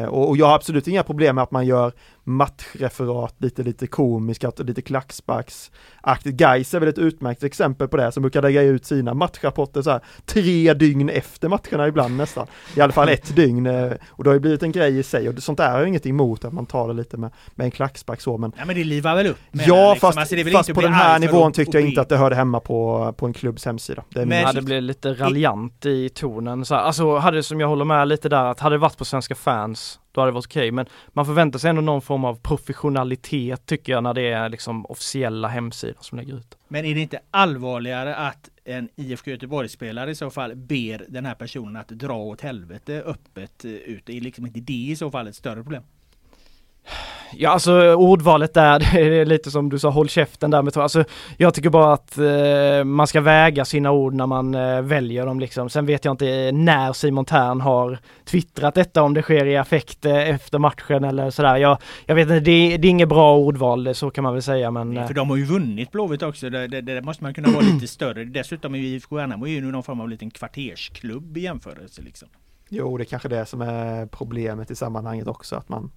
[0.10, 1.92] Och, och jag har absolut inga problem med att man gör
[2.28, 6.38] matchreferat, lite, lite komiska, lite klacksparksaktigt.
[6.38, 9.92] Gais är väl ett utmärkt exempel på det, som brukar lägga ut sina matchrapporter så
[9.92, 12.48] här tre dygn efter matcherna ibland nästan.
[12.76, 13.66] I alla fall ett dygn.
[13.66, 15.88] Eh, och det har ju blivit en grej i sig och sånt där har jag
[15.88, 18.52] inget emot att man tar det lite med, med en klackspark så men...
[18.58, 19.38] Ja men det livar väl upp?
[19.52, 20.14] Ja liksom.
[20.14, 23.14] fast, alltså, fast på den här nivån tyckte jag inte att det hörde hemma på,
[23.18, 24.04] på en klubbs hemsida.
[24.10, 26.82] Det men ja, det blev lite raljant i tonen så här.
[26.82, 30.00] Alltså hade som jag håller med lite där att hade det varit på Svenska fans
[30.18, 30.62] då hade det varit okej.
[30.62, 30.72] Okay.
[30.72, 34.86] Men man förväntar sig ändå någon form av professionalitet tycker jag när det är liksom
[34.86, 36.58] officiella hemsidor som lägger ut.
[36.68, 41.36] Men är det inte allvarligare att en IFK Göteborg-spelare i så fall ber den här
[41.36, 44.10] personen att dra åt helvete öppet eh, ut?
[44.10, 45.84] Är liksom inte det i så fall ett större problem?
[47.34, 51.04] Ja alltså ordvalet där, det är lite som du sa, håll käften där med Alltså
[51.38, 55.40] jag tycker bara att eh, man ska väga sina ord när man eh, väljer dem
[55.40, 55.70] liksom.
[55.70, 60.06] Sen vet jag inte när Simon Tern har twittrat detta, om det sker i affekt
[60.06, 61.58] eh, efter matchen eller sådär.
[61.58, 64.72] Jag, jag vet inte, det, det är inget bra ordval, så kan man väl säga
[64.72, 64.94] men...
[64.94, 67.62] Nej, för de har ju vunnit Blåvitt också, det, det, det, måste man kunna vara
[67.74, 68.24] lite större.
[68.24, 72.28] Dessutom är ju IFK Värnamo ju någon form av liten kvartersklubb i jämförelse liksom.
[72.70, 75.92] Jo, det är kanske det som är problemet i sammanhanget också, att man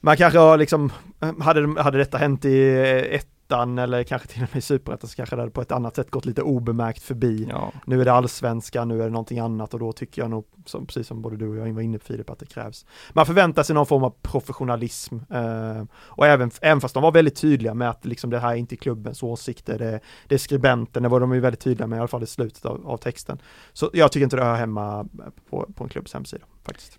[0.00, 0.92] man kanske har liksom,
[1.40, 3.20] hade, hade detta hänt i
[3.50, 5.96] ettan eller kanske till och med i superettan så kanske det hade på ett annat
[5.96, 7.46] sätt gått lite obemärkt förbi.
[7.50, 7.72] Ja.
[7.86, 10.86] Nu är det allsvenskan, nu är det någonting annat och då tycker jag nog, som,
[10.86, 12.86] precis som både du och jag var inne på Filip, att det krävs.
[13.12, 17.36] Man förväntar sig någon form av professionalism eh, och även, även fast de var väldigt
[17.36, 21.08] tydliga med att liksom det här är inte klubbens åsikter, det, det är skribenten, det
[21.08, 23.38] var de ju väldigt tydliga med i alla fall i slutet av, av texten.
[23.72, 25.08] Så jag tycker inte det hör hemma
[25.50, 26.98] på, på en klubbs hemsida faktiskt.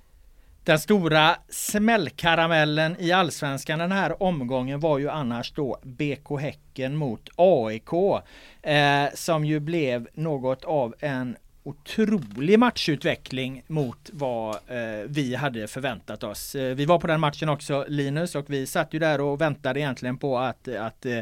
[0.64, 7.30] Den stora smällkaramellen i allsvenskan den här omgången var ju annars då BK Häcken mot
[7.36, 7.93] AIK.
[8.62, 16.24] Eh, som ju blev något av en otrolig matchutveckling mot vad eh, vi hade förväntat
[16.24, 16.55] oss.
[16.55, 19.80] Eh, vi var på den matchen också Linus och vi satt ju där och väntade
[19.80, 21.18] egentligen på att, att eh,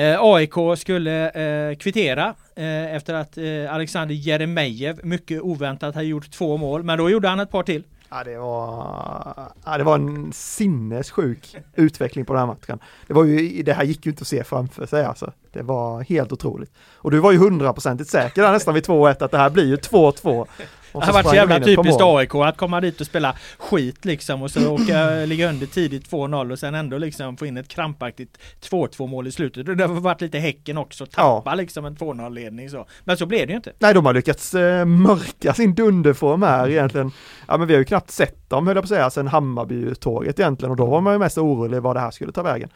[0.00, 6.30] eh AIK skulle eh, kvittera eh, efter att eh, Alexander Jeremejeff mycket oväntat hade gjort
[6.30, 6.82] två mål.
[6.82, 7.84] Men då gjorde han ett par till.
[8.12, 12.78] Ja, det var, ja, det var en sinnessjuk utveckling på den här matchen.
[13.06, 15.32] Det var ju, det här gick ju inte att se framför sig alltså.
[15.52, 16.72] Det var helt otroligt.
[16.94, 19.76] Och du var ju hundraprocentigt säker där nästan vid 2-1 att det här blir ju
[19.76, 20.46] 2-2.
[20.92, 24.50] Det har varit så jävla typiskt AIK att komma dit och spela skit liksom och
[24.50, 29.06] så åka, ligga under tidigt 2-0 och sen ändå liksom få in ett krampaktigt 2-2
[29.06, 29.78] mål i slutet.
[29.78, 31.54] Det har varit lite Häcken också, tappa ja.
[31.54, 32.86] liksom en 2-0 ledning så.
[33.04, 33.72] Men så blev det ju inte.
[33.78, 37.12] Nej, de har lyckats eh, mörka sin dunderform här egentligen.
[37.48, 40.40] Ja, men vi har ju knappt sett dem höll jag på att säga, sen Hammarby-tåget
[40.40, 42.68] egentligen och då var man ju mest orolig vad det här skulle ta vägen.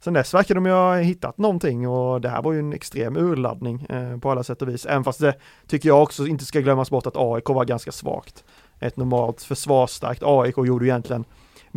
[0.00, 3.16] Sen dess verkar de ju ha hittat någonting och det här var ju en extrem
[3.16, 4.86] urladdning eh, på alla sätt och vis.
[4.86, 5.34] Även fast det
[5.66, 8.44] tycker jag också inte ska glömmas bort att AIK var ganska svagt.
[8.80, 11.24] Ett normalt försvarsstarkt AIK gjorde egentligen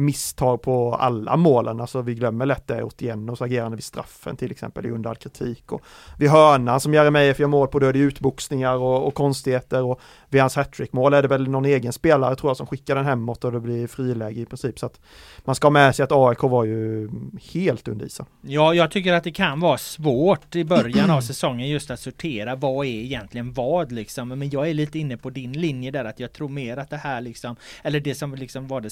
[0.05, 4.85] misstag på alla målen, alltså vi glömmer lätt det Otiennos agerande vid straffen till exempel,
[4.85, 5.71] är under all kritik.
[5.71, 5.81] Och
[6.17, 9.83] vid hörnan som Jeremejeff gör mål på, då är det utboxningar och, och konstigheter.
[9.83, 9.99] Och
[10.29, 13.43] vid hans hattrickmål är det väl någon egen spelare tror jag som skickar den hemåt
[13.43, 14.79] och det blir friläge i princip.
[14.79, 14.99] Så att
[15.45, 17.09] man ska ha med sig att AIK var ju
[17.53, 18.25] helt under isen.
[18.41, 22.55] Ja, jag tycker att det kan vara svårt i början av säsongen just att sortera
[22.55, 26.19] vad är egentligen vad liksom, men jag är lite inne på din linje där att
[26.19, 28.89] jag tror mer att det här liksom, eller det som liksom var det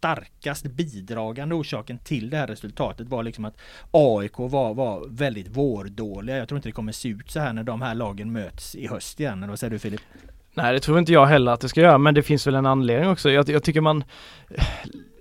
[0.00, 3.56] starkast bidragande orsaken till det här resultatet var liksom att
[3.90, 6.36] AIK var, var väldigt vårdåliga.
[6.36, 8.86] Jag tror inte det kommer se ut så här när de här lagen möts i
[8.86, 9.48] höst igen.
[9.48, 10.00] Vad säger du Filip?
[10.54, 12.66] Nej det tror inte jag heller att det ska göra men det finns väl en
[12.66, 13.30] anledning också.
[13.30, 14.04] Jag, jag tycker man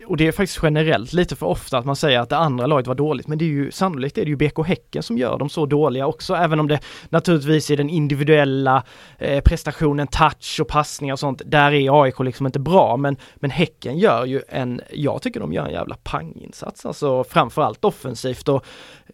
[0.09, 2.87] och det är faktiskt generellt lite för ofta att man säger att det andra laget
[2.87, 5.49] var dåligt, men det är ju sannolikt är det ju BK Häcken som gör dem
[5.49, 6.79] så dåliga också, även om det
[7.09, 8.83] naturligtvis är den individuella
[9.17, 13.51] eh, prestationen, touch och passningar och sånt, där är AIK liksom inte bra, men, men
[13.51, 18.65] Häcken gör ju en, jag tycker de gör en jävla panginsats, alltså framförallt offensivt och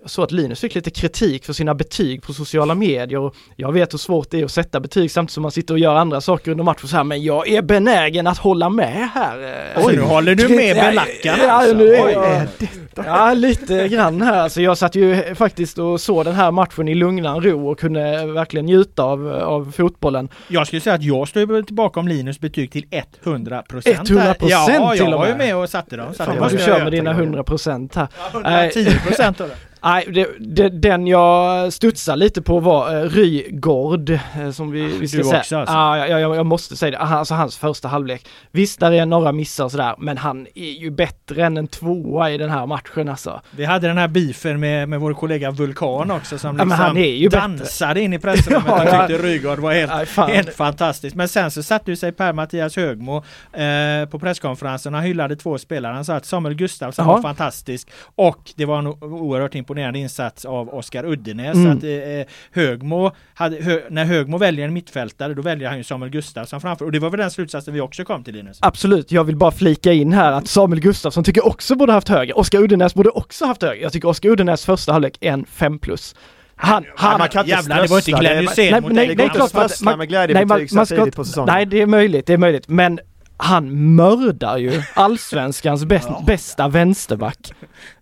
[0.06, 3.94] så att Linus fick lite kritik för sina betyg på sociala medier och jag vet
[3.94, 6.52] hur svårt det är att sätta betyg samtidigt som man sitter och gör andra saker
[6.52, 9.64] under matchen så här, men jag är benägen att hålla med här.
[9.76, 11.76] Oj, nu håller du med belackarna ja, alltså.
[11.76, 12.48] nu är jag,
[12.96, 14.38] ja, lite grann här.
[14.38, 18.26] Alltså jag satt ju faktiskt och såg den här matchen i lugnan ro och kunde
[18.26, 20.30] verkligen njuta av, av fotbollen.
[20.48, 22.86] Jag skulle säga att jag står tillbaka Linus betyg till
[23.24, 24.10] 100 procent.
[24.10, 25.38] 100% Ja, till jag och var ju med.
[25.38, 26.14] med och satte dem.
[26.14, 28.08] Så Fan det vad du jag kör med dina 100 procent här.
[28.34, 29.56] Ja, 110 procent av det.
[29.86, 35.08] Nej, det, det, den jag studsade lite på var uh, Rygård, eh, som vi, vi
[35.08, 35.40] ska säga.
[35.40, 35.74] också, alltså?
[35.76, 37.00] Ja, jag, jag, jag måste säga det.
[37.00, 38.28] Ah, Alltså hans första halvlek.
[38.52, 42.32] Visst, där är några missar och sådär, men han är ju bättre än en tvåa
[42.32, 43.42] i den här matchen alltså.
[43.52, 46.98] Vi hade den här beefen med, med vår kollega Vulkan också som Ja, liksom han
[46.98, 47.40] är ju bättre.
[47.42, 49.08] dansade in i pressrummet Ja, och ja.
[49.08, 50.30] tyckte Rygaard var helt, fan.
[50.32, 51.16] helt fantastiskt.
[51.16, 53.18] Men sen så satte ju sig Per-Mattias Högmo
[53.54, 55.94] eh, på presskonferensen och hyllade två spelare.
[55.94, 57.14] Han sa att Samuel Gustafsson Ja.
[57.14, 61.56] var fantastisk och det var en oerhört imponerande insats av Oskar Uddenäs.
[61.56, 61.78] Mm.
[61.78, 66.12] Att, eh, Högmo hade, hö, när Högmo väljer en mittfältare då väljer han ju Samuel
[66.12, 68.58] Gustafsson framför och det var väl den slutsatsen vi också kom till Linus.
[68.62, 72.34] Absolut, jag vill bara flika in här att Samuel Gustafsson tycker också borde haft högre.
[72.34, 73.82] Oskar Uddenäs borde också haft högre.
[73.84, 76.16] Jag tycker Oskar Uddenäs första halvlek är en 5 plus.
[76.56, 79.30] Han, han, man kan inte Jävlar, det var inte Glenn Hysén Nej, mot nej, nej,
[79.54, 81.54] man- man- med glädjebetyg så ska tidigt på säsongen.
[81.54, 82.68] Nej, det är möjligt, det är möjligt.
[82.68, 83.00] Men
[83.38, 87.54] han mördar ju allsvenskans bäst, bästa vänsterback.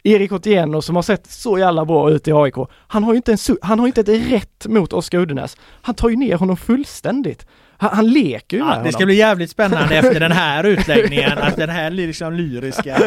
[0.03, 2.55] Erik Otieno som har sett så jävla bra ut i AIK.
[2.87, 5.57] Han har ju inte, en, han har inte ett rätt mot Oskar Uddenäs.
[5.81, 7.45] Han tar ju ner honom fullständigt.
[7.83, 8.85] Han, han leker ju med Ja, honom.
[8.87, 12.97] det ska bli jävligt spännande efter den här utläggningen, att den här liksom lyriska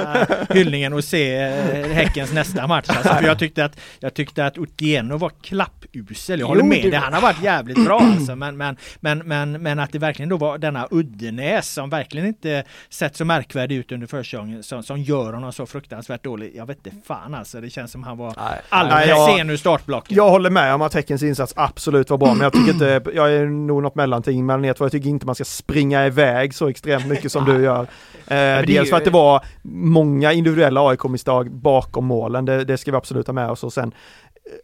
[0.50, 2.86] hyllningen och se eh, Häckens nästa match.
[2.88, 6.40] Alltså, för jag tyckte att, jag tyckte att Otieno var klappusel.
[6.40, 8.36] Jag håller Jo, med det- dig, han har varit jävligt bra alltså.
[8.36, 12.64] Men, men, men, men, men att det verkligen då var denna Uddenäs som verkligen inte
[12.90, 16.52] sett så märkvärdig ut under försäsongen som, som gör honom så fruktansvärt dålig.
[16.56, 18.60] Jag vet inte fan alltså, det känns som han var Nej.
[18.68, 20.16] alldeles jag- sen ur startblocken.
[20.16, 23.32] Jag håller med om att Häckens insats absolut var bra, men jag tycker inte, jag
[23.34, 24.84] är nog något mellanting mellan er två.
[24.84, 27.82] Jag tycker inte man ska springa iväg så extremt mycket som du gör.
[28.26, 32.96] Eh, dels för att det var många individuella AIK-misstag bakom målen, det, det ska vi
[32.96, 33.92] absolut ha med oss och sen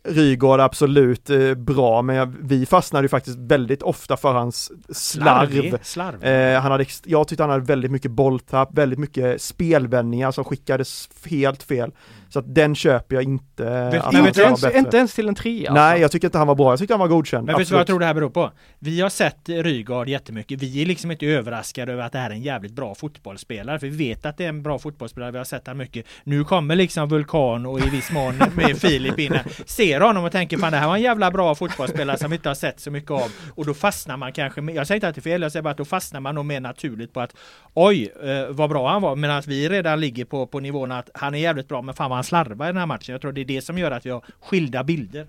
[0.04, 4.72] eh, Rygaard absolut eh, bra, men jag, vi fastnade ju faktiskt väldigt ofta för hans
[4.90, 5.50] slarv.
[5.50, 5.74] Slarvig.
[5.82, 6.54] Slarvig.
[6.54, 11.08] Eh, han hade, jag tyckte han hade väldigt mycket bolltapp, väldigt mycket spelvändningar som skickades
[11.24, 11.92] helt fel.
[12.32, 13.90] Så att den köper jag inte.
[13.90, 15.72] Vet- att inte, ens, inte ens till en trea.
[15.72, 16.00] Nej, alltså.
[16.02, 16.72] jag tycker inte han var bra.
[16.72, 17.46] Jag tyckte han var godkänd.
[17.46, 18.50] Men vet du vad jag tror det här beror på?
[18.78, 20.62] Vi har sett Rygaard jättemycket.
[20.62, 23.78] Vi är liksom inte överraskade över att det här är en jävligt bra fotbollsspelare.
[23.78, 25.30] För vi vet att det är en bra fotbollsspelare.
[25.30, 26.06] Vi har sett han mycket.
[26.24, 29.38] Nu kommer liksom Vulkan och i viss mån med Filip in.
[29.66, 32.48] Ser honom och tänker fan det här var en jävla bra fotbollsspelare som vi inte
[32.50, 33.32] har sett så mycket av.
[33.54, 35.62] Och då fastnar man kanske med, jag säger inte att det är fel, jag säger
[35.62, 37.34] bara att då fastnar man nog mer naturligt på att
[37.74, 39.16] oj, eh, vad bra han var.
[39.16, 42.10] Men att vi redan ligger på, på nivån att han är jävligt bra, men fan
[42.10, 43.12] vad han slarvar i den här matchen.
[43.12, 45.26] Jag tror det är det som gör att vi har skilda bilder.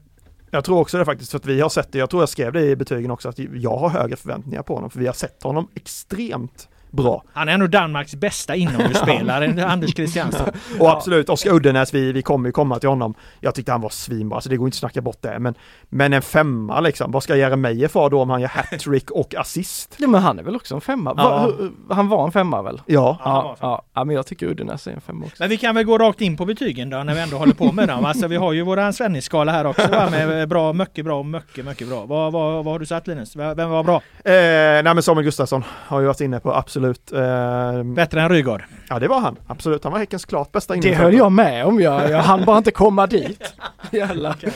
[0.52, 1.98] Jag tror också det faktiskt, för att vi har sett det.
[1.98, 4.90] Jag tror jag skrev det i betygen också, att jag har högre förväntningar på honom,
[4.90, 7.24] för vi har sett honom extremt bra.
[7.34, 10.54] Han är nog Danmarks bästa inomhusspelare, Anders Christiansen.
[10.80, 13.14] Och absolut, Oskar Uddenäs, vi, vi kommer ju komma till honom.
[13.40, 15.40] Jag tyckte han var svinbra, så det går inte att snacka bort det.
[15.40, 15.54] Men,
[15.90, 19.96] men en femma liksom, vad ska Jeremejeff få då om han gör hattrick och assist?
[19.98, 21.14] Ja men han är väl också en femma?
[21.18, 21.52] Ja.
[21.88, 22.82] Va, han var en femma väl?
[22.86, 25.36] Ja, Ja, ja, ja, men jag tycker Uddenäs är en femma också.
[25.40, 27.72] Men vi kan väl gå rakt in på betygen då när vi ändå håller på
[27.72, 28.06] med dem.
[28.06, 30.10] Alltså vi har ju våran Svennis-skala här också va?
[30.12, 32.06] med bra, mycket bra och mycket, mycket bra.
[32.06, 33.36] Vad, vad, vad har du satt Linus?
[33.36, 33.96] Vem vem var bra?
[33.96, 34.32] eh,
[34.84, 36.83] nej men Samuel Gustafsson har ju varit inne på, absolut.
[36.90, 38.64] Eh, Bättre än Rygaard?
[38.90, 39.84] ja det var han, absolut.
[39.84, 41.06] Han var Häckens klart bästa Det innermittfältare.
[41.12, 43.54] höll jag med om, jag, jag hann bara inte komma dit.
[43.92, 44.36] Jävlar.
[44.44, 44.50] Ja,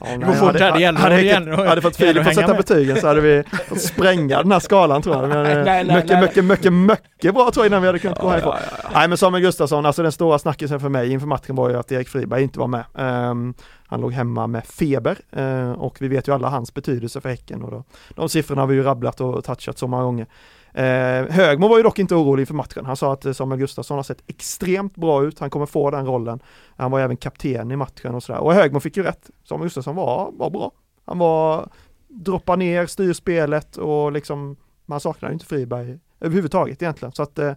[0.00, 2.46] nej, går fort här, det gäller- hade, det hade, hade, fått det Filip att sätta
[2.48, 2.56] med.
[2.56, 5.28] betygen så hade vi fått spränga den här skalan tror jag.
[5.28, 6.22] Men, Nej, eh, nej, nej, mycket, nej.
[6.22, 8.54] mycket, mycket, mycket bra tror jag innan vi hade kunnat gå härifrån.
[8.70, 11.70] Ja, ja, Nej men Samuel Gustafsson, alltså den stora snackisen för mig inför matchen var
[11.70, 12.84] ju att Erik Friberg inte var med.
[12.98, 13.54] Ehm,
[13.86, 17.62] han låg hemma med feber eh, och vi vet ju alla hans betydelse för Häcken
[17.62, 17.84] och då,
[18.16, 20.26] de siffrorna har vi ju rabblat och touchat så många gånger.
[20.74, 22.86] Eh, Högmo var ju dock inte orolig för matchen.
[22.86, 25.38] Han sa att eh, Samuel Gustafsson har sett extremt bra ut.
[25.38, 26.42] Han kommer få den rollen.
[26.76, 28.40] Han var även kapten i matchen och sådär.
[28.40, 29.30] Och Högmo fick ju rätt.
[29.44, 30.72] Samuel Gustafsson var, var bra.
[31.04, 31.68] Han var,
[32.08, 34.56] droppa ner, styr spelet och liksom,
[34.86, 37.12] man saknar ju inte Friberg överhuvudtaget egentligen.
[37.12, 37.52] Så att, eh,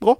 [0.00, 0.16] bra.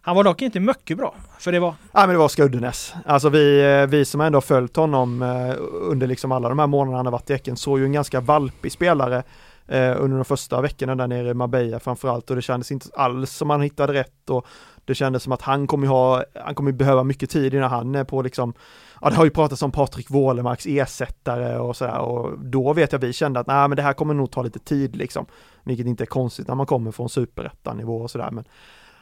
[0.00, 1.14] Han var dock inte mycket bra.
[1.38, 1.74] För det var...
[1.92, 2.94] Ja men det var Skuddenäs.
[3.06, 6.96] Alltså vi, eh, vi som ändå följt honom eh, under liksom alla de här månaderna
[6.96, 9.22] han har varit i Häcken såg ju en ganska valpig spelare
[9.66, 13.30] eh, under de första veckorna där nere i Marbella framförallt och det kändes inte alls
[13.30, 14.46] som han hittade rätt och
[14.86, 18.04] Det kändes som att han kommer ha, han kommer behöva mycket tid innan han är
[18.04, 18.54] på liksom,
[19.00, 22.98] ja det har ju pratats om Patrik Wålemarks ersättare och sådär och då vet jag
[22.98, 25.26] vi kände att nej men det här kommer nog ta lite tid liksom.
[25.62, 28.44] Vilket inte är konstigt när man kommer från superettanivå och sådär men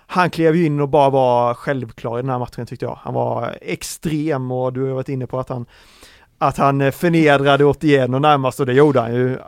[0.07, 2.99] han klev ju in och bara var självklar i den här matchen tyckte jag.
[3.03, 5.67] Han var extrem och du har varit inne på att han
[6.39, 9.35] att han eh, förnedrade återigen och närmast och det gjorde han ju.
[9.35, 9.41] Eh,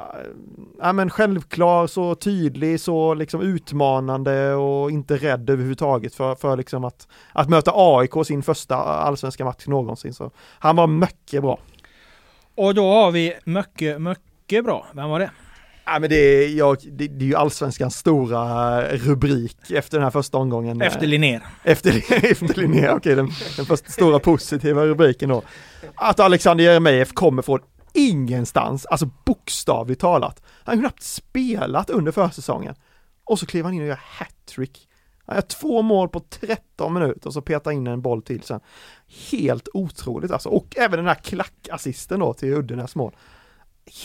[0.85, 6.85] Ja men självklar, så tydlig, så liksom utmanande och inte rädd överhuvudtaget för, för liksom
[6.85, 10.15] att, att möta AIK sin första allsvenska match någonsin.
[10.15, 11.59] Så han var mycket bra.
[12.57, 14.87] Och då har vi mycket, mycket bra.
[14.95, 15.31] Vem var det?
[15.85, 20.11] Ja, men det, är, ja, det, det är ju allsvenskans stora rubrik efter den här
[20.11, 20.83] första omgången.
[20.83, 21.43] Efter Linnér.
[21.63, 21.91] Efter,
[22.31, 25.43] efter Linnér, okej, okay, den, den första stora positiva rubriken då.
[25.95, 27.61] Att Alexander Jeremejeff kommer från
[27.95, 30.43] ingenstans, alltså bokstavligt talat.
[30.47, 32.75] Han har knappt spelat under försäsongen.
[33.25, 34.89] Och så kliver han in och gör hattrick.
[35.27, 38.61] Han gör två mål på 13 minuter och så petar in en boll till sen.
[39.31, 40.49] Helt otroligt alltså.
[40.49, 43.17] Och även den här klackassisten då till Uddenäs mål.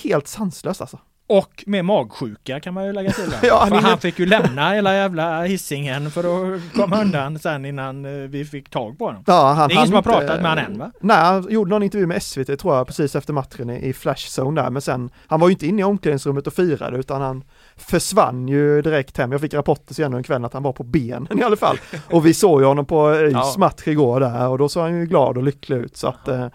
[0.03, 0.99] Helt sanslöst alltså.
[1.29, 3.33] Och med magsjuka kan man ju lägga till.
[3.43, 6.19] ja, han, han fick ju lämna hela jävla hissingen för
[6.55, 9.23] att komma undan sen innan eh, vi fick tag på honom.
[9.27, 10.91] Ja, han, det är ingen som har pratat med honom än va?
[10.99, 14.61] Nej, han gjorde någon intervju med SVT tror jag precis efter matchen i, i Flashzone
[14.61, 17.43] där men sen Han var ju inte inne i omklädningsrummet och firade utan han
[17.75, 19.31] försvann ju direkt hem.
[19.31, 21.77] Jag fick rapporter senare en kväll att han var på benen i alla fall.
[22.11, 23.53] Och vi såg ju honom på ÖIS ja.
[23.57, 26.47] match igår där och då såg han ju glad och lycklig ut så att eh,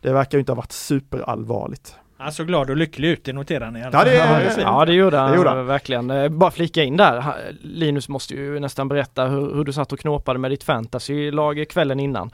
[0.00, 1.94] det verkar ju inte ha varit superallvarligt.
[2.16, 3.80] Han såg glad och lycklig ut, det noterar ni?
[3.80, 5.66] Ja det, ja, det gjorde han, det gjorde han.
[5.66, 6.10] verkligen.
[6.10, 7.24] Eh, bara flika in där,
[7.62, 12.00] Linus måste ju nästan berätta hur, hur du satt och knåpade med ditt fantasylag kvällen
[12.00, 12.30] innan.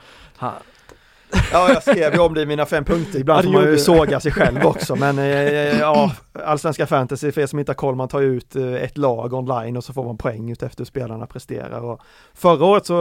[1.51, 3.19] Ja, jag skrev ju om det i mina fem punkter.
[3.19, 6.11] Ibland får man ju såga sig själv också, men eh, ja,
[6.45, 9.77] allsvenska fantasy, för er som inte har koll, man tar ut eh, ett lag online
[9.77, 11.81] och så får man poäng ut efter hur spelarna presterar.
[11.81, 12.01] Och
[12.33, 12.93] förra året så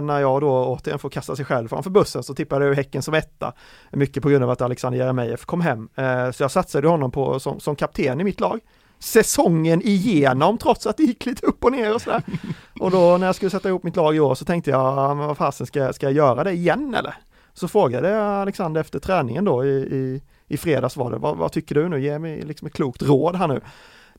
[0.00, 3.14] när jag då återigen får kasta sig själv framför bussen så tippade jag Häcken som
[3.14, 3.52] etta.
[3.92, 5.88] Mycket på grund av att Alexander Jeremejeff kom hem.
[5.94, 8.60] Eh, så jag satsade honom på som, som kapten i mitt lag
[8.98, 12.22] säsongen igenom trots att det gick lite upp och ner och sådär.
[12.80, 15.36] Och då när jag skulle sätta ihop mitt lag i år så tänkte jag, vad
[15.36, 17.14] fasen ska, ska jag göra det igen eller?
[17.58, 21.52] Så frågade jag Alexander efter träningen då i, i, i fredags var det, vad, vad,
[21.52, 22.00] tycker du nu?
[22.00, 23.60] Ge mig liksom ett klokt råd här nu.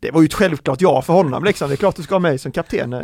[0.01, 2.19] Det var ju ett självklart ja för honom liksom, det är klart du ska ha
[2.19, 2.93] mig som kapten.
[2.93, 3.01] Eh,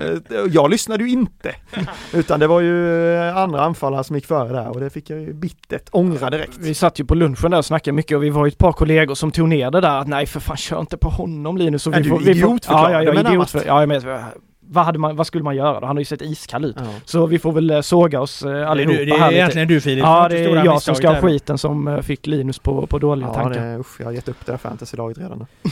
[0.50, 1.56] jag lyssnade ju inte.
[2.14, 5.34] Utan det var ju andra anfallare som gick före där och det fick jag ju
[5.34, 6.58] bittert ångra direkt.
[6.60, 8.74] Vi satt ju på lunchen där och snackade mycket och vi var ju ett par
[8.74, 11.88] kollegor som tog ner det där nej för fan kör inte på honom Linus.
[11.88, 14.02] Och vi är du idiot Ja, ja, ja, idiot för, ja, jag men,
[14.70, 15.86] vad, hade man, vad skulle man göra då?
[15.86, 16.76] Han har ju sett iskall ut.
[16.80, 16.84] Ja.
[17.06, 19.82] Så vi får väl eh, såga oss eh, allihopa det är, det är egentligen du
[19.82, 20.04] Filip.
[20.04, 23.28] Ja, det är jag som ska ha skiten som eh, fick Linus på, på dåliga
[23.28, 23.62] ja, tankar.
[23.62, 25.72] Det, usch, jag har gett upp det där fantasy-laget redan nu.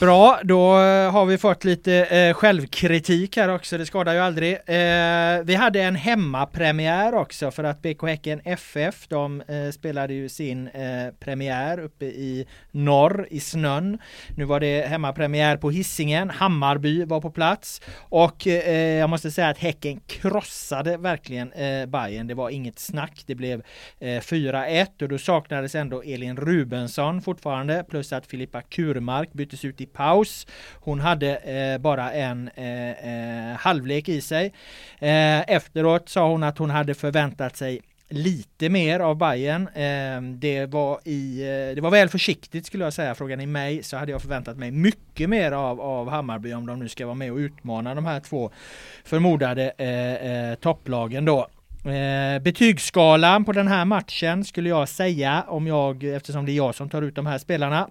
[0.00, 4.52] Bra, då eh, har vi fått lite eh, självkritik här också, det skadar ju aldrig.
[4.52, 10.28] Eh, vi hade en hemmapremiär också för att BK Häcken FF, de eh, spelade ju
[10.28, 13.98] sin eh, premiär uppe i norr i snön.
[14.36, 19.48] Nu var det hemmapremiär på Hissingen, Hammarby var på plats och eh, jag måste säga
[19.48, 22.26] att Häcken krossade verkligen eh, Bayern.
[22.26, 23.62] Det var inget snack, det blev
[23.98, 29.80] eh, 4-1 och då saknades ändå Elin Rubensson fortfarande plus att Filippa Kurmark byttes ut
[29.80, 30.46] i paus.
[30.74, 34.52] Hon hade eh, bara en eh, eh, halvlek i sig.
[34.98, 37.80] Eh, efteråt sa hon att hon hade förväntat sig
[38.10, 39.68] lite mer av Bayern.
[39.74, 43.14] Ehm, det var i, eh, det var väl försiktigt skulle jag säga.
[43.14, 46.78] Frågar ni mig så hade jag förväntat mig mycket mer av, av Hammarby om de
[46.78, 48.50] nu ska vara med och utmana de här två
[49.04, 51.48] förmodade eh, eh topplagen då.
[51.84, 56.74] Eh, betygsskalan på den här matchen skulle jag säga om jag, eftersom det är jag
[56.74, 57.88] som tar ut de här spelarna,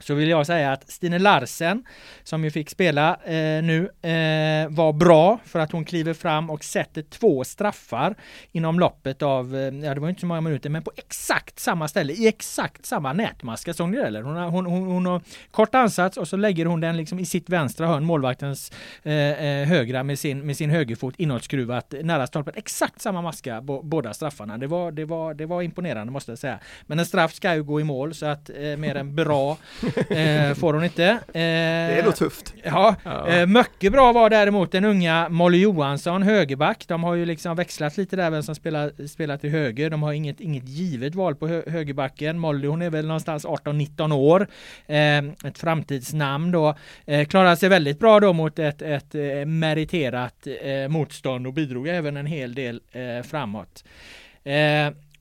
[0.00, 1.84] så vill jag säga att Stine Larsen,
[2.22, 6.64] som ju fick spela eh, nu, eh, var bra för att hon kliver fram och
[6.64, 8.14] sätter två straffar
[8.52, 11.88] inom loppet av, eh, ja det var inte så många minuter, men på exakt samma
[11.88, 13.74] ställe, i exakt samma nätmaska.
[13.74, 14.22] Såg ni det eller?
[14.22, 15.20] Hon har, hon, hon, hon har
[15.50, 18.72] kort ansats och så lägger hon den liksom i sitt vänstra hörn, målvaktens
[19.02, 22.54] eh, eh högra med sin, med sin högerfot inåtskruvat nära stolpen.
[22.56, 24.58] Exakt samma maska, båda straffarna.
[24.58, 26.58] Det var, det, var, det var imponerande måste jag säga.
[26.86, 29.56] Men en straff ska ju gå i mål så att eh, mer än bra
[30.10, 31.04] eh, får hon inte.
[31.04, 32.54] Eh, det är nog tufft.
[32.64, 33.28] Ja, ja.
[33.28, 36.84] Eh, mycket bra var däremot den unga Molly Johansson, högerback.
[36.88, 39.90] De har ju liksom växlat lite där vem som spelar, spelar till höger.
[39.90, 42.38] De har inget, inget givet val på hö högerbacken.
[42.38, 44.46] Molly hon är väl någonstans 18-19 år.
[44.86, 46.74] Eh, ett framtidsnamn då.
[47.06, 51.88] Eh, klarade sig väldigt bra då mot ett, ett eh, meriterat eh, motstånd och bidrog
[51.88, 53.84] även en hel del eh, framåt.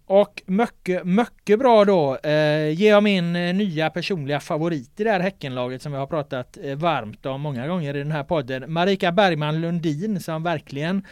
[0.10, 5.12] Och mycket, mycket bra då eh, ger jag min eh, nya personliga favorit i det
[5.12, 8.74] här Häckenlaget som jag har pratat eh, varmt om många gånger i den här podden.
[8.74, 11.06] Marika Bergman Lundin som verkligen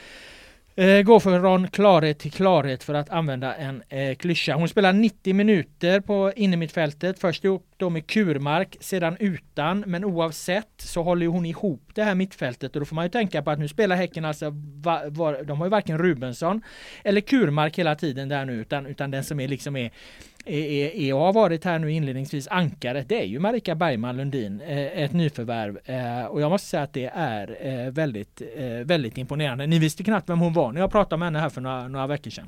[0.80, 4.53] Eh, gå från klarhet till klarhet för att använda en eh, klyscha.
[4.53, 7.19] Hon spelar 90 minuter på innermittfältet.
[7.19, 9.84] Först ihop då med Kurmark, sedan utan.
[9.88, 13.41] Men oavsett så håller hon ihop det här mittfältet och då får man ju tänka
[13.41, 14.49] på att nu spelar Häcken alltså,
[14.84, 16.61] va, va, de har ju varken Rubensson
[17.03, 19.91] eller Kurmark hela tiden där nu utan, utan den som är liksom är
[20.47, 24.61] är, är, och har varit här nu inledningsvis ankaret, det är ju Marika Bergman Lundin,
[24.61, 25.79] eh, ett nyförvärv.
[25.85, 28.41] Eh, och jag måste säga att det är eh, väldigt,
[28.83, 29.67] väldigt imponerande.
[29.67, 32.07] Ni visste knappt vem hon var när jag pratade med henne här för några, några
[32.07, 32.47] veckor sedan.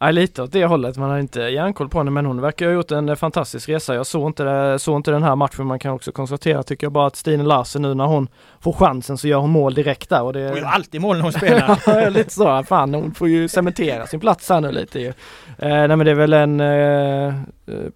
[0.00, 0.96] Ja, lite åt det hållet.
[0.96, 3.94] Man har inte järnkoll på henne men hon verkar ha gjort en fantastisk resa.
[3.94, 5.66] Jag såg inte, det, såg inte den här matchen.
[5.66, 8.28] Man kan också konstatera, tycker jag bara att Stine Larsen nu när hon
[8.60, 10.22] får chansen så gör hon mål direkt där.
[10.22, 10.48] Och det...
[10.48, 12.10] Hon gör alltid mål när hon spelar.
[12.10, 12.62] lite så.
[12.62, 15.08] Fan, hon får ju cementera sin plats här nu lite ju.
[15.08, 15.14] Eh,
[15.58, 17.34] nej men det är väl en eh, eh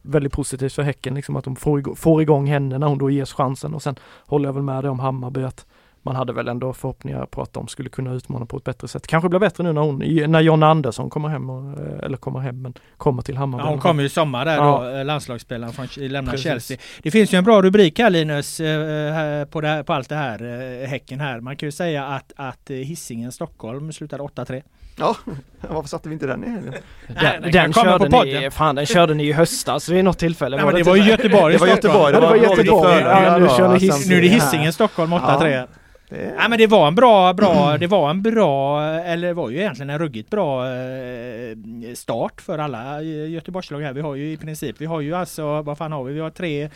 [0.03, 3.11] väldigt positivt för Häcken liksom att de får igång, får igång henne när hon då
[3.11, 3.97] ges chansen och sen
[4.27, 5.67] håller jag väl med dig om Hammarby att
[6.03, 9.07] man hade väl ändå förhoppningar på att de skulle kunna utmana på ett bättre sätt.
[9.07, 9.99] Kanske blir bättre nu när hon,
[10.33, 13.65] när John Andersson kommer hem, och, eh, eller kommer hem, men kommer till Hammarby.
[13.65, 14.85] Ja, hon kommer ju i sommar där ja.
[14.85, 16.45] då, eh, landslagsspelaren från, lämnar Precis.
[16.45, 16.79] Chelsea.
[17.03, 20.87] Det finns ju en bra rubrik här Linus, eh, på, det, på allt det här,
[20.87, 21.41] Häcken här.
[21.41, 24.63] Man kan ju säga att, att Hisingen Stockholm slutade 8-3.
[24.97, 25.17] Ja,
[25.61, 26.75] varför satte vi inte den i helgen?
[27.07, 30.57] Den, den, den körde ni, fan den körde ni i höstas vid något tillfälle.
[30.57, 33.01] Nej, men det var ju Göteborg Det var Göteborg, det var, Göteborg.
[33.01, 35.69] Ja, nu, är det Hisingen Stockholm 8-3.
[36.13, 36.35] Det...
[36.39, 39.59] Ja, men det var en bra, bra, det var en bra, eller det var ju
[39.59, 41.57] egentligen en ruggigt bra eh,
[41.95, 43.93] start för alla Göteborgslag här.
[43.93, 46.13] Vi har ju i princip, vi har ju alltså, vad fan har vi?
[46.13, 46.71] Vi har tre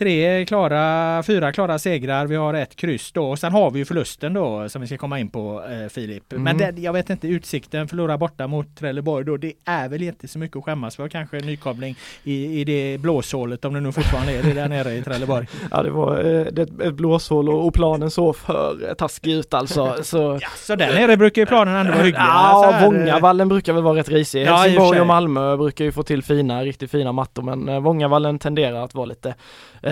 [0.00, 2.26] tre klara, fyra klara segrar.
[2.26, 3.30] Vi har ett kryss då.
[3.30, 6.32] Och sen har vi ju förlusten då som vi ska komma in på eh, Filip.
[6.32, 6.44] Mm.
[6.44, 9.36] Men det, jag vet inte, utsikten förlora borta mot Trelleborg då.
[9.36, 11.08] Det är väl inte så mycket att skämmas för.
[11.08, 14.92] Kanske en nykoppling i, i det blåshålet om det nu fortfarande är det där nere
[14.92, 15.46] i Trelleborg.
[15.70, 19.96] Ja det var eh, ett blåshål och, och planen såg för taskig ut alltså.
[20.02, 22.20] Så, ja, så där nere brukar ju planen ändå vara hygglig.
[22.20, 24.46] Ja, Vångavallen brukar väl vara rätt risig.
[24.46, 28.38] Ja, Helsingborg och Malmö brukar ju få till fina, riktigt fina mattor men eh, Vångavallen
[28.38, 29.34] tenderar att vara lite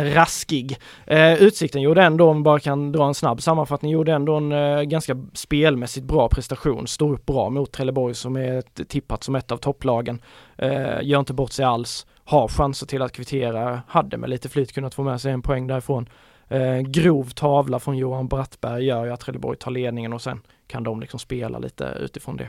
[0.04, 0.78] raskig.
[1.06, 4.52] Eh, Utsikten gjorde ändå, om vi bara kan dra en snabb sammanfattning, gjorde ändå en
[4.52, 6.86] eh, ganska spelmässigt bra prestation.
[6.86, 10.22] Står upp bra mot Trelleborg som är tippat som ett av topplagen.
[10.56, 12.06] Eh, gör inte bort sig alls.
[12.24, 13.82] Har chanser till att kvittera.
[13.88, 16.08] Hade med lite flyt kunnat få med sig en poäng därifrån.
[16.48, 20.82] Eh, grov tavla från Johan Brattberg gör ju att Trelleborg tar ledningen och sen kan
[20.82, 22.48] de liksom spela lite utifrån det.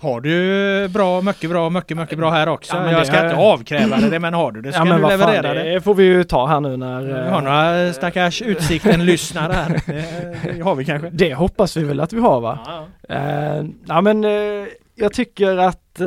[0.00, 2.76] Har du bra, mycket bra, mycket, mycket bra här också?
[2.76, 3.24] Ja, jag ska är...
[3.24, 5.74] inte avkräva det, men har du det ska ja, du leverera fan, det.
[5.74, 7.02] Det får vi ju ta här nu när...
[7.02, 9.80] Vi har några stackars Utsikten-lyssnare här.
[10.56, 11.10] Det, har vi kanske.
[11.10, 12.58] Det hoppas vi väl att vi har va?
[12.66, 13.60] Ja, ja.
[13.60, 16.00] Uh, ja men uh, jag tycker att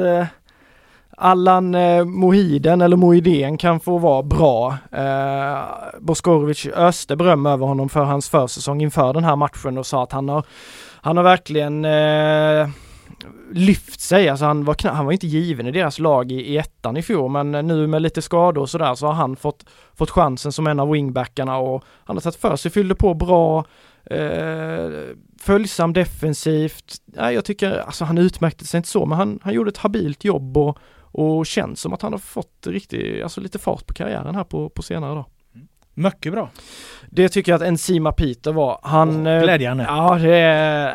[1.22, 4.78] Allan eh, Mohiden eller Mohidén kan få vara bra.
[4.92, 5.58] Eh,
[6.00, 10.12] Boskorovic öste beröm över honom för hans försäsong inför den här matchen och sa att
[10.12, 10.44] han har,
[11.02, 12.70] han har verkligen eh,
[13.51, 14.30] lyft sig.
[14.30, 17.32] Alltså han var, han var inte given i deras lag i, i ettan i fjol
[17.32, 19.65] men eh, nu med lite skador och sådär så har han fått,
[19.95, 23.65] fått chansen som en av wingbackarna och han har tagit för sig, fyllde på bra,
[24.05, 24.89] eh,
[25.39, 26.95] följsam defensivt.
[27.15, 30.24] Ja, jag tycker, alltså han utmärkte sig inte så men han, han gjorde ett habilt
[30.24, 34.36] jobb och, och känns som att han har fått riktigt, alltså lite fart på karriären
[34.36, 35.26] här på, på senare dag.
[36.00, 36.50] Mycket bra.
[37.10, 38.80] Det tycker jag att Enzima Peter var.
[38.84, 39.28] Han...
[39.28, 39.86] Oh, glädjande.
[39.88, 40.38] Ja, det,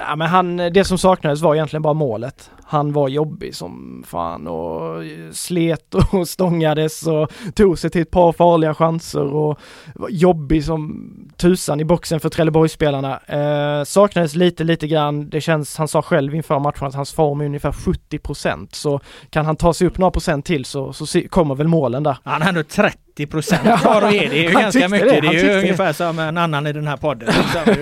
[0.08, 2.50] ja, men han, det som saknades var egentligen bara målet.
[2.66, 5.02] Han var jobbig som fan och
[5.32, 9.58] slet och stångades och tog sig till ett par farliga chanser och
[9.94, 13.18] var jobbig som tusan i boxen för Trelleborgsspelarna.
[13.18, 15.30] Eh, saknades lite, lite grann.
[15.30, 19.00] Det känns, han sa själv inför matchen att hans form är ungefär 70% så
[19.30, 22.16] kan han ta sig upp några procent till så, så kommer väl målen där.
[22.24, 24.28] Han har ändå 30 90 procent kvar att ge.
[24.28, 25.08] Det är ju ganska mycket.
[25.08, 25.94] Det, det är ju ungefär det.
[25.94, 27.28] som en annan i den här podden.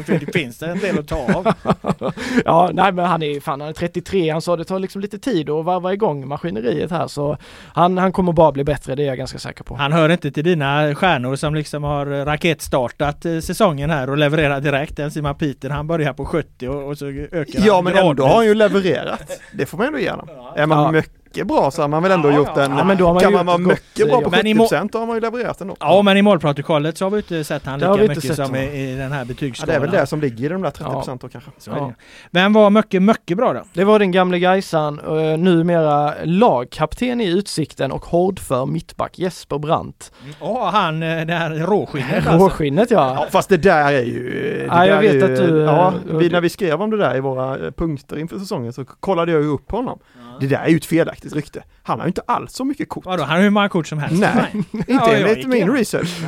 [0.07, 1.55] det finns en del att ta av.
[2.45, 4.30] ja, nej men han är fan, han är 33.
[4.30, 7.37] Han sa det tar liksom lite tid att varva igång maskineriet här så
[7.74, 9.74] han, han kommer bara bli bättre, det är jag ganska säker på.
[9.74, 14.61] Han hör inte till dina stjärnor som liksom har raketstartat eh, säsongen här och levererar
[14.61, 14.97] direkt.
[14.97, 18.35] Den Simon Peter, han börjar på 70 och, och så ökar Ja men ändå har
[18.35, 19.41] han ju levererat.
[19.53, 20.28] Det får man ändå ge honom.
[20.57, 20.91] Är man ja.
[20.91, 23.14] mycket mycket bra så har man väl ändå ja, gjort en, ja, men då har
[23.14, 25.76] man kan man vara mycket bra på 70% då har man ju levererat ändå.
[25.80, 28.97] Ja men i målprotokollet så har vi inte sett han lika mycket som i, i,
[28.97, 29.74] den här betygsskalan.
[29.74, 31.18] Ja, det är väl det som ligger i de där 30% ja.
[31.20, 31.51] då kanske.
[31.59, 31.93] Så
[32.30, 33.62] Vem var mycket, mycket bra då?
[33.72, 40.12] Det var den gamle Gaisan, uh, numera lagkapten i Utsikten och hårdför mittback Jesper Brandt.
[40.41, 40.62] Ja mm.
[40.62, 42.45] oh, han eh, det här råskinnet alltså.
[42.45, 43.14] Råskinnet ja.
[43.20, 43.26] ja.
[43.30, 44.30] Fast det där är ju...
[44.59, 45.59] Det ja, jag vet ju, att du...
[45.59, 49.33] Ja, vi, när vi skrev om det där i våra punkter inför säsongen så kollade
[49.33, 49.99] jag ju upp honom.
[50.43, 51.62] Det där är ju ett felaktigt rykte.
[51.82, 53.05] Han har ju inte alls så mycket kort.
[53.05, 54.20] Vadå, han har hur många kort som helst?
[54.20, 56.22] Nej, inte ja, enligt min research.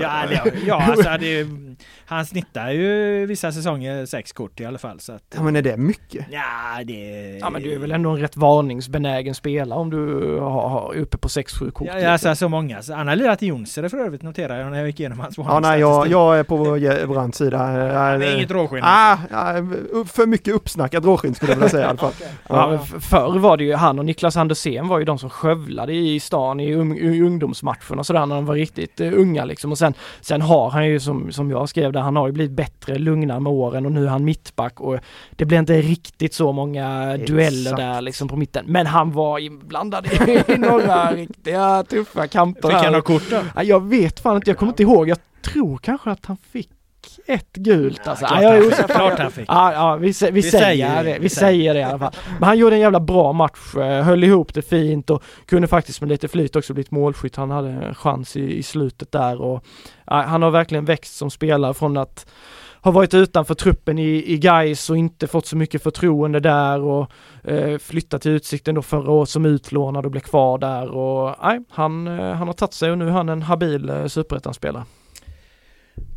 [0.00, 1.46] Ja, ja, ja alltså det
[2.06, 5.00] han snittar ju vissa säsonger sex kort i alla fall.
[5.00, 6.26] Så att, Ja men är det mycket?
[6.30, 7.38] ja, det...
[7.40, 9.98] Ja men du är väl ändå en rätt varningsbenägen spelare om du
[10.40, 11.88] har, har uppe på 6-7 kort.
[12.02, 12.82] Ja, alltså så många.
[12.82, 15.38] Så Han har lirat i Jonsered för övrigt noterar jag när jag gick igenom hans
[15.38, 16.42] Ja nej jag, jag är
[17.06, 17.58] på Brands sida.
[18.18, 18.80] Det är inget råskinn.
[18.82, 19.52] Ah, ah,
[20.06, 22.12] för mycket uppsnackat råskinn skulle jag vilja säga i alla fall.
[22.48, 25.30] Ja, men f- förr var det ju han och Niklas Andersén var ju de som
[25.30, 29.44] skövlade i stan i, ung, i ungdomsmatcherna och sådär när de var riktigt eh, unga
[29.44, 29.72] liksom.
[29.72, 32.52] Och sen, sen har han ju som, som jag skrev där, han har ju blivit
[32.52, 34.98] bättre, lugnare med åren och nu är han mittback och
[35.30, 37.76] det blir inte riktigt så många dueller Exakt.
[37.76, 38.64] där liksom på mitten.
[38.68, 43.40] Men han var inblandad i, i några riktiga tuffa kamper Fick han några kort då?
[43.54, 45.08] Ja, jag vet fan inte, jag kommer inte ihåg.
[45.08, 46.70] Jag tror kanske att han fick
[47.26, 48.24] ett gult alltså.
[48.30, 48.94] Ja, jag är osäker.
[48.94, 49.48] Klart han fick.
[49.48, 51.18] Ja, ja vi, vi, Vi säger, säger det.
[51.20, 52.12] Vi säger det i alla fall.
[52.38, 56.00] Men han gjorde en jävla bra match, eh, höll ihop det fint och kunde faktiskt
[56.00, 57.36] med lite flyt också blivit målskytt.
[57.36, 59.64] Han hade en chans i, i slutet där och
[60.06, 62.26] ja, han har verkligen växt som spelare från att
[62.84, 67.10] ha varit utanför truppen i, i Gais och inte fått så mycket förtroende där och
[67.44, 71.60] eh, flyttat till Utsikten då förra året som utlånad och blev kvar där och nej,
[71.70, 74.84] han, eh, han har tagit sig och nu är han en habil eh, superettan-spelare.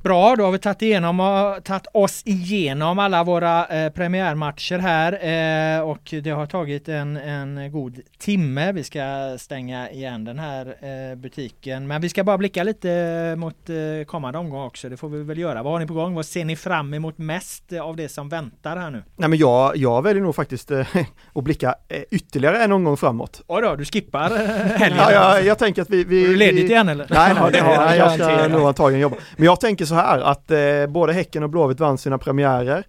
[0.04, 5.12] Bra, då har vi tagit, igenom, och tagit oss igenom alla våra eh, premiärmatcher här
[5.14, 8.72] eh, och det har tagit en, en god timme.
[8.72, 13.70] Vi ska stänga igen den här eh, butiken men vi ska bara blicka lite mot
[13.70, 14.90] eh, kommande omgång också.
[14.90, 15.64] Det får vi väl göra.
[15.64, 16.14] Vad har ni på gång?
[16.14, 19.04] Vad ser ni fram emot mest av det som väntar här nu?
[19.16, 20.88] Nej men jag, jag väljer nog faktiskt eh,
[21.34, 23.42] att blicka eh, ytterligare en omgång framåt.
[23.48, 24.40] Oj då, du skippar eh,
[24.80, 24.98] helgen.
[24.98, 26.04] Ja, jag, jag tänker att vi...
[26.04, 27.08] vi Är du ledigt vi, igen eller?
[27.10, 29.16] Nej, nej, nej, nej jag ska nog antagligen jobba.
[29.36, 32.84] Men jag tänker så här att eh, både Häcken och Blåvitt vann sina premiärer.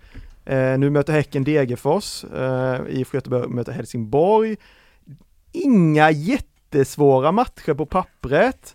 [0.44, 4.56] Eh, nu möter Häcken Degerfors, eh, IFK Göteborg möter Helsingborg.
[5.52, 8.74] Inga jättesvåra matcher på pappret.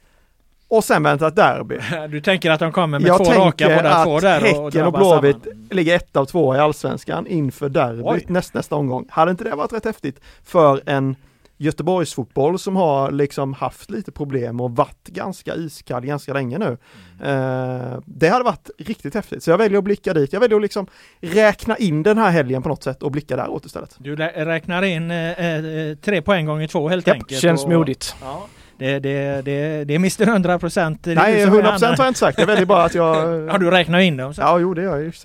[0.68, 1.80] Och sen väntar ett derby.
[2.10, 4.48] Du tänker att de kommer med Jag två raka tänker båda att två där och,
[4.48, 5.68] Häcken och drabbar Blåvitt samman.
[5.72, 9.06] ligger ett av två i Allsvenskan inför derbyt näst, nästa omgång.
[9.10, 11.16] Hade inte det varit rätt häftigt för en
[11.64, 16.78] Göteborgsfotboll som har liksom haft lite problem och varit ganska iskall ganska länge nu.
[17.24, 20.34] Eh, det hade varit riktigt häftigt, så jag väljer att blicka dit.
[20.34, 20.88] Jag väljer att liksom
[21.22, 23.96] räkna in den här helgen på något sätt och blicka däråt istället.
[24.00, 27.42] Du räknar in eh, eh, tre poäng gånger två helt Japp, enkelt.
[27.42, 28.16] Känns och- modigt.
[28.22, 28.48] Ja,
[28.84, 31.06] det, det, det, det är Mr 100 procent.
[31.06, 33.16] Nej, 100% har jag inte sagt, jag väljer bara att jag...
[33.48, 34.34] Ja, du räknar in dem.
[34.34, 34.42] Så.
[34.42, 35.12] Ja, jo det gör jag ju.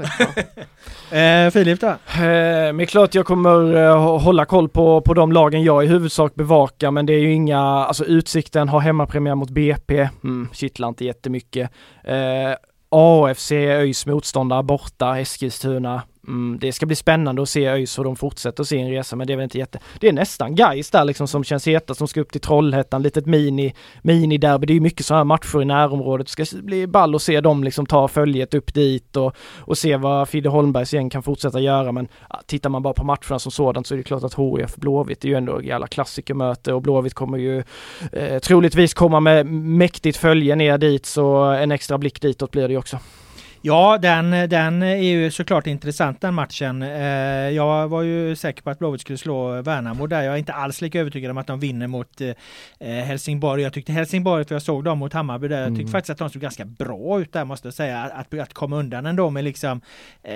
[1.10, 1.86] Eh, Filip då?
[1.86, 6.34] Eh, Men klart jag kommer eh, hålla koll på, på de lagen jag i huvudsak
[6.34, 11.04] bevakar men det är ju inga, alltså Utsikten har hemmapremiär mot BP, mm, kittlar inte
[11.04, 11.70] jättemycket.
[12.04, 12.54] Eh,
[12.90, 16.02] AFC, ÖIS motståndare borta, Eskilstuna.
[16.28, 19.32] Mm, det ska bli spännande att se ÖIS hur de fortsätter sin resa men det
[19.32, 19.78] är väl inte jätte...
[20.00, 23.26] Det är nästan guys där liksom som känns heta som ska upp till Trollhättan, litet
[23.26, 24.66] mini, mini-derby.
[24.66, 26.26] Det är ju mycket sådana här matcher i närområdet.
[26.36, 29.96] Det ska bli ball att se dem liksom ta följet upp dit och, och se
[29.96, 33.52] vad Fidde Holmbergs gäng kan fortsätta göra men ja, tittar man bara på matcherna som
[33.52, 37.14] sådant så är det klart att HIF Blåvitt är ju ändå jävla klassikermöte och Blåvitt
[37.14, 37.62] kommer ju
[38.12, 42.72] eh, troligtvis komma med mäktigt följe ner dit så en extra blick ditåt blir det
[42.72, 42.98] ju också.
[43.62, 46.82] Ja, den, den är ju såklart intressant den matchen.
[46.82, 46.88] Eh,
[47.50, 50.22] jag var ju säker på att Blåvitt skulle slå Värnamo där.
[50.22, 53.62] Jag är inte alls lika övertygad om att de vinner mot eh, Helsingborg.
[53.62, 55.92] Jag tyckte Helsingborg, för jag såg dem mot Hammarby där, jag tyckte Mm.
[55.92, 58.02] faktiskt att de såg ganska bra ut där måste jag säga.
[58.02, 59.80] Att, att komma undan ändå med liksom
[60.22, 60.32] eh,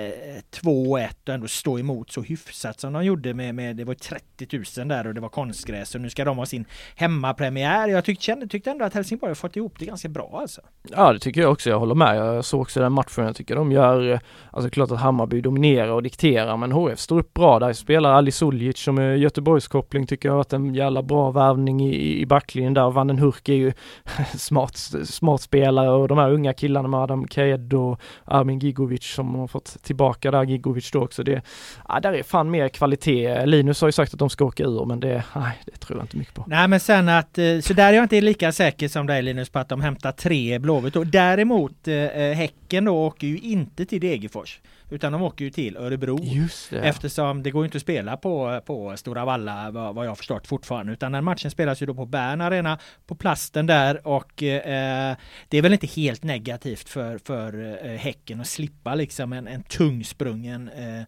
[0.61, 4.79] 2-1 och ändå stå emot så hyfsat som de gjorde med, med det var 30
[4.79, 6.65] 000 där och det var konstgräs och nu ska de ha sin
[6.95, 7.87] hemmapremiär.
[7.87, 10.61] Jag tyckte, kände, tyckte ändå att Helsingborg har fått ihop det ganska bra alltså.
[10.91, 12.17] Ja det tycker jag också, jag håller med.
[12.17, 14.19] Jag såg också den matchen, jag tycker de gör, eh,
[14.51, 17.73] alltså klart att Hammarby dominerar och dikterar men HF står upp bra där.
[17.73, 22.21] Spelar Ali Suljic som är Göteborgskoppling tycker jag har varit en jävla bra värvning i,
[22.21, 22.91] i backlinjen där.
[22.91, 23.73] Vanden Hurk är ju
[24.37, 29.35] smart, smart spelare och de här unga killarna med Adam Kaed och Armin Gigovic som
[29.35, 31.23] har fått tillbaka där, Gigovic då också.
[31.23, 31.41] Det,
[31.87, 33.45] ja, där är fan mer kvalitet.
[33.45, 36.03] Linus har ju sagt att de ska åka ur men det, nej, det tror jag
[36.03, 36.43] inte mycket på.
[36.47, 39.49] Nej men sen att, eh, så där är jag inte lika säker som dig Linus
[39.49, 40.95] på att de hämtar tre Blåvitt.
[40.95, 41.95] Och däremot eh,
[42.33, 44.59] Häcken då åker ju inte till Degerfors.
[44.93, 46.19] Utan de åker ju till Örebro.
[46.23, 46.79] Just det.
[46.79, 50.93] Eftersom det går inte att spela på, på Stora Valla vad, jag förstått fortfarande.
[50.93, 55.15] Utan den matchen spelas ju då på Bern Arena på plasten där och eh,
[55.47, 59.63] det är väl inte helt negativt för, för eh, Häcken att slippa liksom en, en
[59.63, 61.01] tungsprungen eh,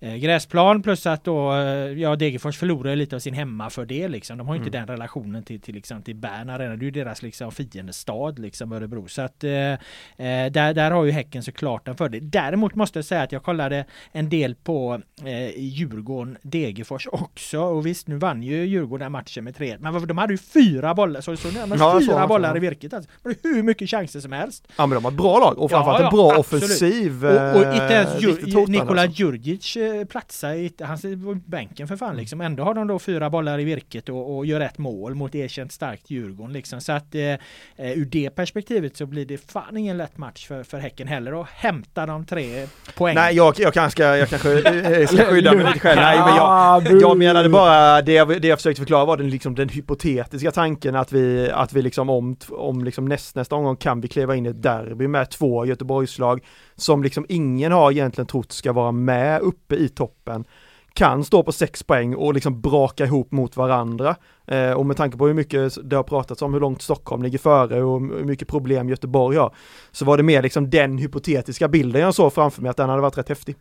[0.00, 1.58] eh, gräsplan plus att då, eh,
[2.00, 4.38] ja Degerfors förlorar lite av sin hemmafördel liksom.
[4.38, 6.76] De har ju inte den relationen till, till, liksom, till Bern Arena.
[6.76, 9.08] Det är ju deras liksom fiendestad liksom Örebro.
[9.08, 9.78] Så att eh, eh,
[10.50, 12.30] där, där har ju Häcken såklart en fördel.
[12.30, 17.86] Däremot måste jag säga att jag kollade en del på eh, Djurgården Degerfors också och
[17.86, 21.20] visst nu vann ju Djurgården den matchen med 3 men de hade ju fyra bollar,
[21.20, 22.56] så, så, så Ja, fyra så, bollar så.
[22.56, 23.10] i virket alltså.
[23.22, 24.68] Var hur mycket chanser som helst.
[24.76, 26.64] Ja men de har ett bra lag och framförallt Ja, en bra ja, absolut.
[26.64, 27.26] offensiv.
[27.26, 29.22] Och, och eh, inte ens Djur, hotande, Nikola alltså.
[29.22, 32.40] Djurdjic eh, platsar, han sitter på bänken för fan liksom.
[32.40, 35.72] Ändå har de då fyra bollar i virket och, och gör ett mål mot erkänt
[35.72, 36.80] starkt Djurgården liksom.
[36.80, 37.38] Så att eh, eh,
[37.76, 41.46] ur det perspektivet så blir det fan ingen lätt match för, för Häcken heller och
[41.46, 43.11] hämta de tre poäng.
[43.14, 44.52] Nej jag, jag kanske ska, jag kanske
[45.00, 46.00] eh, ska skydda mig lite själv.
[46.00, 49.30] Nej men Ah, jag, jag menade bara det jag, det jag försökte förklara var den,
[49.30, 53.76] liksom, den hypotetiska tanken att vi, att vi liksom om, om liksom näst, nästa omgång
[53.76, 56.40] kan vi kliva in i ett derby med två Göteborgslag
[56.76, 60.44] som liksom ingen har egentligen trott ska vara med uppe i toppen
[60.94, 64.16] kan stå på sex poäng och liksom braka ihop mot varandra.
[64.46, 67.38] Eh, och med tanke på hur mycket det har pratats om hur långt Stockholm ligger
[67.38, 69.54] före och hur mycket problem Göteborg har,
[69.90, 73.02] så var det mer liksom den hypotetiska bilden jag såg framför mig att den hade
[73.02, 73.56] varit rätt häftig.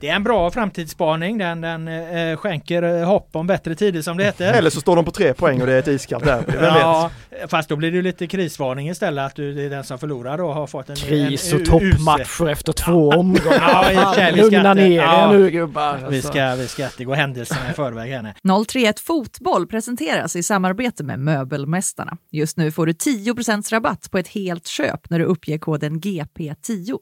[0.00, 1.38] Det är en bra framtidsspaning.
[1.38, 4.52] Den, den eh, skänker eh, hopp om bättre tider som det heter.
[4.52, 6.62] Eller så står de på tre poäng och det är ett iskallt derby, vet?
[6.62, 7.10] Ja,
[7.48, 10.38] fast då blir det ju lite krisvarning istället att du, det är den som förlorar
[10.38, 13.92] då har fått en Kris en, och toppmatcher efter två omgångar.
[13.92, 15.34] Ja, Lugna ner ja.
[15.34, 15.96] er nu gubbar.
[15.96, 16.28] Vi Alltså.
[16.30, 18.22] ska, vi ska inte gå händelserna i förväg här.
[18.22, 18.64] nej.
[18.66, 22.16] 031 Fotboll presenteras i samarbete med Möbelmästarna.
[22.30, 26.98] Just nu får du 10% rabatt på ett helt köp när du uppger koden GP10.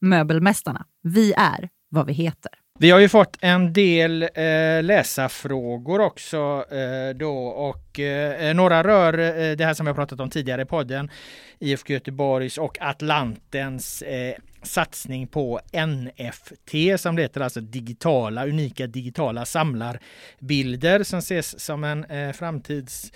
[0.00, 2.52] Möbelmästarna, vi är vad vi heter.
[2.78, 8.84] Vi har ju fått en del eh, läsarfrågor också eh, då och eh, eh några
[8.84, 11.10] rör eh, det här som jag pratat om tidigare i podden.
[11.58, 19.44] IFK Göteborgs och Atlantens eh, satsning på NFT som det heter, alltså digitala, unika digitala
[19.44, 23.12] samlarbilder som ses som en eh, framtids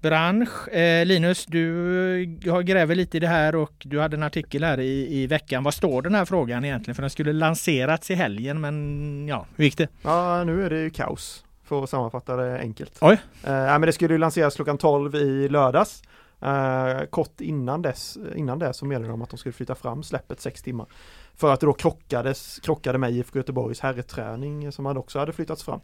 [0.00, 0.68] bransch.
[0.68, 1.70] Eh, Linus, du
[2.50, 5.64] har gräver lite i det här och du hade en artikel här i, i veckan.
[5.64, 6.94] Vad står den här frågan egentligen?
[6.94, 9.88] För den skulle lanserats i helgen, men ja, hur gick det?
[10.02, 12.98] Ja, nu är det ju kaos, för att sammanfatta det enkelt.
[13.00, 13.18] Oj.
[13.44, 16.02] Eh, men det skulle ju lanseras klockan 12 i lördags.
[16.40, 20.40] Eh, kort innan dess, innan det så meddelade de att de skulle flytta fram släppet
[20.40, 20.86] sex timmar.
[21.36, 25.62] För att det då krockades, krockade med IFK Göteborgs herrträning som hade också hade flyttats
[25.62, 25.80] fram.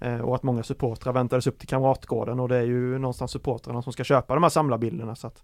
[0.00, 3.82] Eh, och att många supportrar väntades upp till Kamratgården och det är ju någonstans supportrarna
[3.82, 5.16] som ska köpa de här samlarbilderna.
[5.16, 5.42] Så att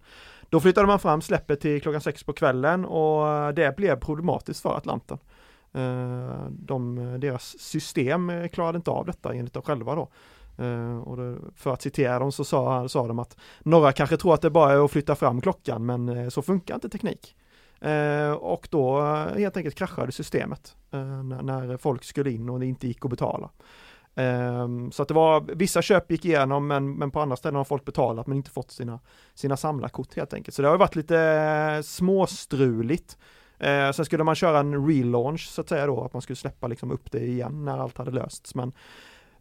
[0.51, 4.77] då flyttade man fram släppet till klockan sex på kvällen och det blev problematiskt för
[4.77, 5.19] Atlanten.
[5.73, 10.09] Eh, de, deras system klarade inte av detta enligt dem själva då.
[10.65, 14.35] Eh, och det, för att citera dem så sa, sa de att några kanske tror
[14.35, 17.37] att det bara är att flytta fram klockan men så funkar inte teknik.
[18.39, 19.01] Och då
[19.37, 20.77] helt enkelt kraschade systemet
[21.43, 23.51] när folk skulle in och det inte gick att betala.
[24.17, 27.65] Ehm, så att det var, vissa köp gick igenom men, men på andra ställen har
[27.65, 29.01] folk betalat men inte fått sina,
[29.35, 30.55] sina samlarkort helt enkelt.
[30.55, 33.19] Så det har varit lite eh, småstruligt.
[33.59, 36.67] Eh, sen skulle man köra en relaunch så att säga då, att man skulle släppa
[36.67, 38.55] liksom upp det igen när allt hade lösts.
[38.55, 38.73] Men,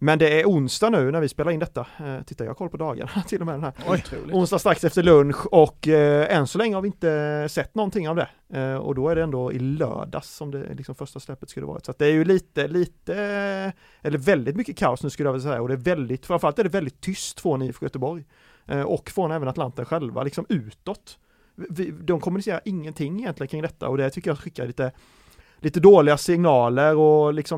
[0.04, 1.88] men det är onsdag nu när vi spelar in detta.
[2.00, 3.74] Eh, titta, jag har koll på dagarna till och med den här.
[3.88, 4.36] Otroligt.
[4.36, 8.16] Onsdag strax efter lunch och eh, än så länge har vi inte sett någonting av
[8.16, 8.30] det.
[8.54, 11.86] Eh, och då är det ändå i lördags som det liksom första släppet skulle varit.
[11.86, 13.16] Så att det är ju lite, lite,
[14.02, 15.62] eller väldigt mycket kaos nu skulle jag vilja säga.
[15.62, 18.26] Och det är väldigt, framförallt är det väldigt tyst från IFK Göteborg.
[18.66, 21.18] Eh, och från även Atlanten själva, liksom utåt.
[21.56, 24.92] Vi, de kommunicerar ingenting egentligen kring detta och det tycker jag skickar lite
[25.64, 27.58] lite dåliga signaler och liksom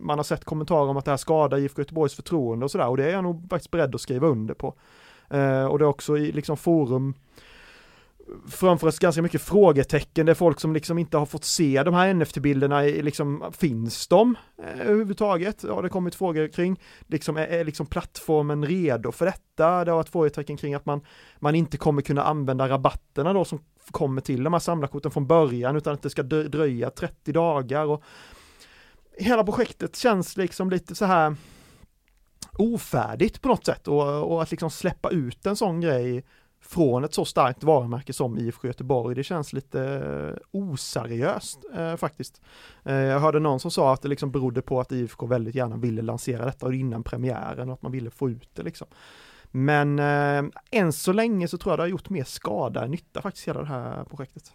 [0.00, 2.96] man har sett kommentarer om att det här skadar IFK Göteborgs förtroende och sådär och
[2.96, 4.74] det är jag nog faktiskt beredd att skriva under på.
[5.30, 7.14] Eh, och det är också i liksom forum
[8.48, 10.26] framförs ganska mycket frågetecken.
[10.26, 14.36] Det är folk som liksom inte har fått se de här NFT-bilderna, liksom, finns de
[14.58, 15.62] eh, överhuvudtaget?
[15.62, 19.84] Ja, det har kommit frågor kring, liksom, är, är liksom plattformen redo för detta?
[19.84, 21.00] Det har varit frågetecken kring att man,
[21.38, 23.58] man inte kommer kunna använda rabatterna då som
[23.90, 28.02] kommer till de här samlarkorten från början utan att det ska dröja 30 dagar och
[29.18, 31.36] hela projektet känns liksom lite så här
[32.52, 36.24] ofärdigt på något sätt och, och att liksom släppa ut en sån grej
[36.64, 42.42] från ett så starkt varumärke som IFK Göteborg, det känns lite eh, oseriöst eh, faktiskt.
[42.84, 45.76] Eh, jag hörde någon som sa att det liksom berodde på att IFK väldigt gärna
[45.76, 48.86] ville lansera detta innan premiären och att man ville få ut det liksom.
[49.56, 53.22] Men eh, än så länge så tror jag det har gjort mer skada än nytta
[53.22, 54.52] faktiskt hela det här projektet.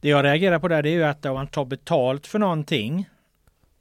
[0.00, 3.08] Det jag reagerar på där det är ju att om man tar betalt för någonting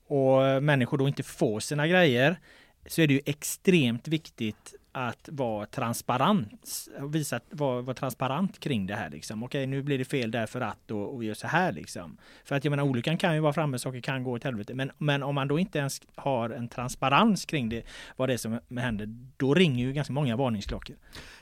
[0.08, 2.40] och människor då inte får sina grejer
[2.88, 8.96] så är det ju extremt viktigt att vara transparent, visa, vara, vara transparent kring det
[8.96, 9.44] här liksom.
[9.44, 12.18] Okej, nu blir det fel därför att och, och gör så här liksom.
[12.46, 14.74] För att jag menar, olyckan kan ju vara framme, saker kan gå åt helvete.
[14.74, 17.84] Men, men om man då inte ens har en transparens kring det,
[18.16, 19.08] vad det är som händer,
[19.38, 20.96] då ringer ju ganska många varningsklockor.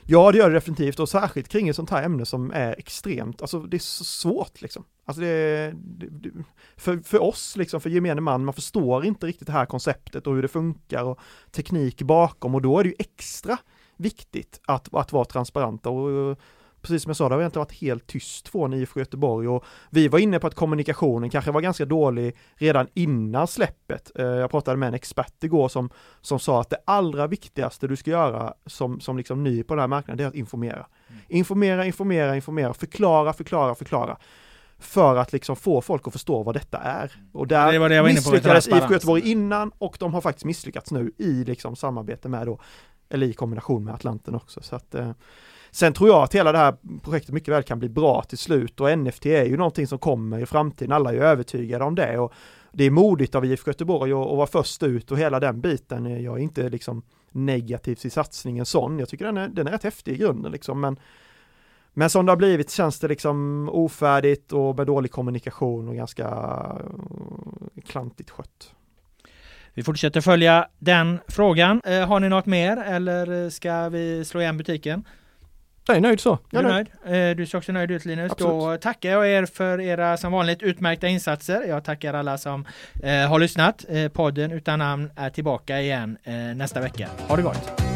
[0.06, 3.42] Ja, det gör det definitivt och särskilt kring ett sånt här ämne som är extremt,
[3.42, 4.84] alltså det är så svårt liksom.
[5.06, 6.30] Alltså det, det,
[6.76, 10.34] för, för oss, liksom, för gemene man, man förstår inte riktigt det här konceptet och
[10.34, 11.18] hur det funkar och
[11.50, 13.43] teknik bakom och då är det ju extra
[13.96, 16.38] viktigt att, att vara transparenta och
[16.84, 20.08] precis som jag sa, det har egentligen varit helt tyst från IFK Göteborg och vi
[20.08, 24.10] var inne på att kommunikationen kanske var ganska dålig redan innan släppet.
[24.18, 25.90] Eh, jag pratade med en expert igår som,
[26.20, 29.80] som sa att det allra viktigaste du ska göra som, som liksom ny på den
[29.80, 30.86] här marknaden, det är att informera.
[31.08, 31.20] Mm.
[31.28, 34.16] Informera, informera, informera, förklara, förklara, förklara
[34.78, 37.12] för att liksom få folk att förstå vad detta är.
[37.32, 41.44] Och där det det misslyckades IFK Göteborg innan och de har faktiskt misslyckats nu i
[41.44, 42.60] liksom samarbete med då,
[43.14, 44.62] eller i kombination med Atlanten också.
[44.62, 45.10] Så att, eh,
[45.70, 48.80] sen tror jag att hela det här projektet mycket väl kan bli bra till slut
[48.80, 52.18] och NFT är ju någonting som kommer i framtiden, alla är ju övertygade om det
[52.18, 52.32] och
[52.72, 56.06] det är modigt av IFK Göteborg att, att vara först ut och hela den biten.
[56.06, 59.70] Eh, jag är inte liksom negativ till satsningen sån, jag tycker den är, den är
[59.70, 60.98] rätt häftig i grunden liksom, men
[61.96, 66.24] men som det har blivit känns det liksom ofärdigt och med dålig kommunikation och ganska
[66.24, 68.74] eh, klantigt skött.
[69.74, 71.80] Vi fortsätter följa den frågan.
[71.84, 75.04] Eh, har ni något mer eller ska vi slå igen butiken?
[75.86, 76.38] Jag är nöjd så.
[76.50, 76.86] Du är nöjd.
[77.06, 78.32] Eh, du ser också nöjd ut Linus.
[78.32, 78.52] Absolut.
[78.52, 81.64] Då tackar jag er för era som vanligt utmärkta insatser.
[81.68, 82.66] Jag tackar alla som
[83.02, 83.84] eh, har lyssnat.
[83.88, 87.08] Eh, podden utan namn är tillbaka igen eh, nästa vecka.
[87.28, 87.93] Ha det gott!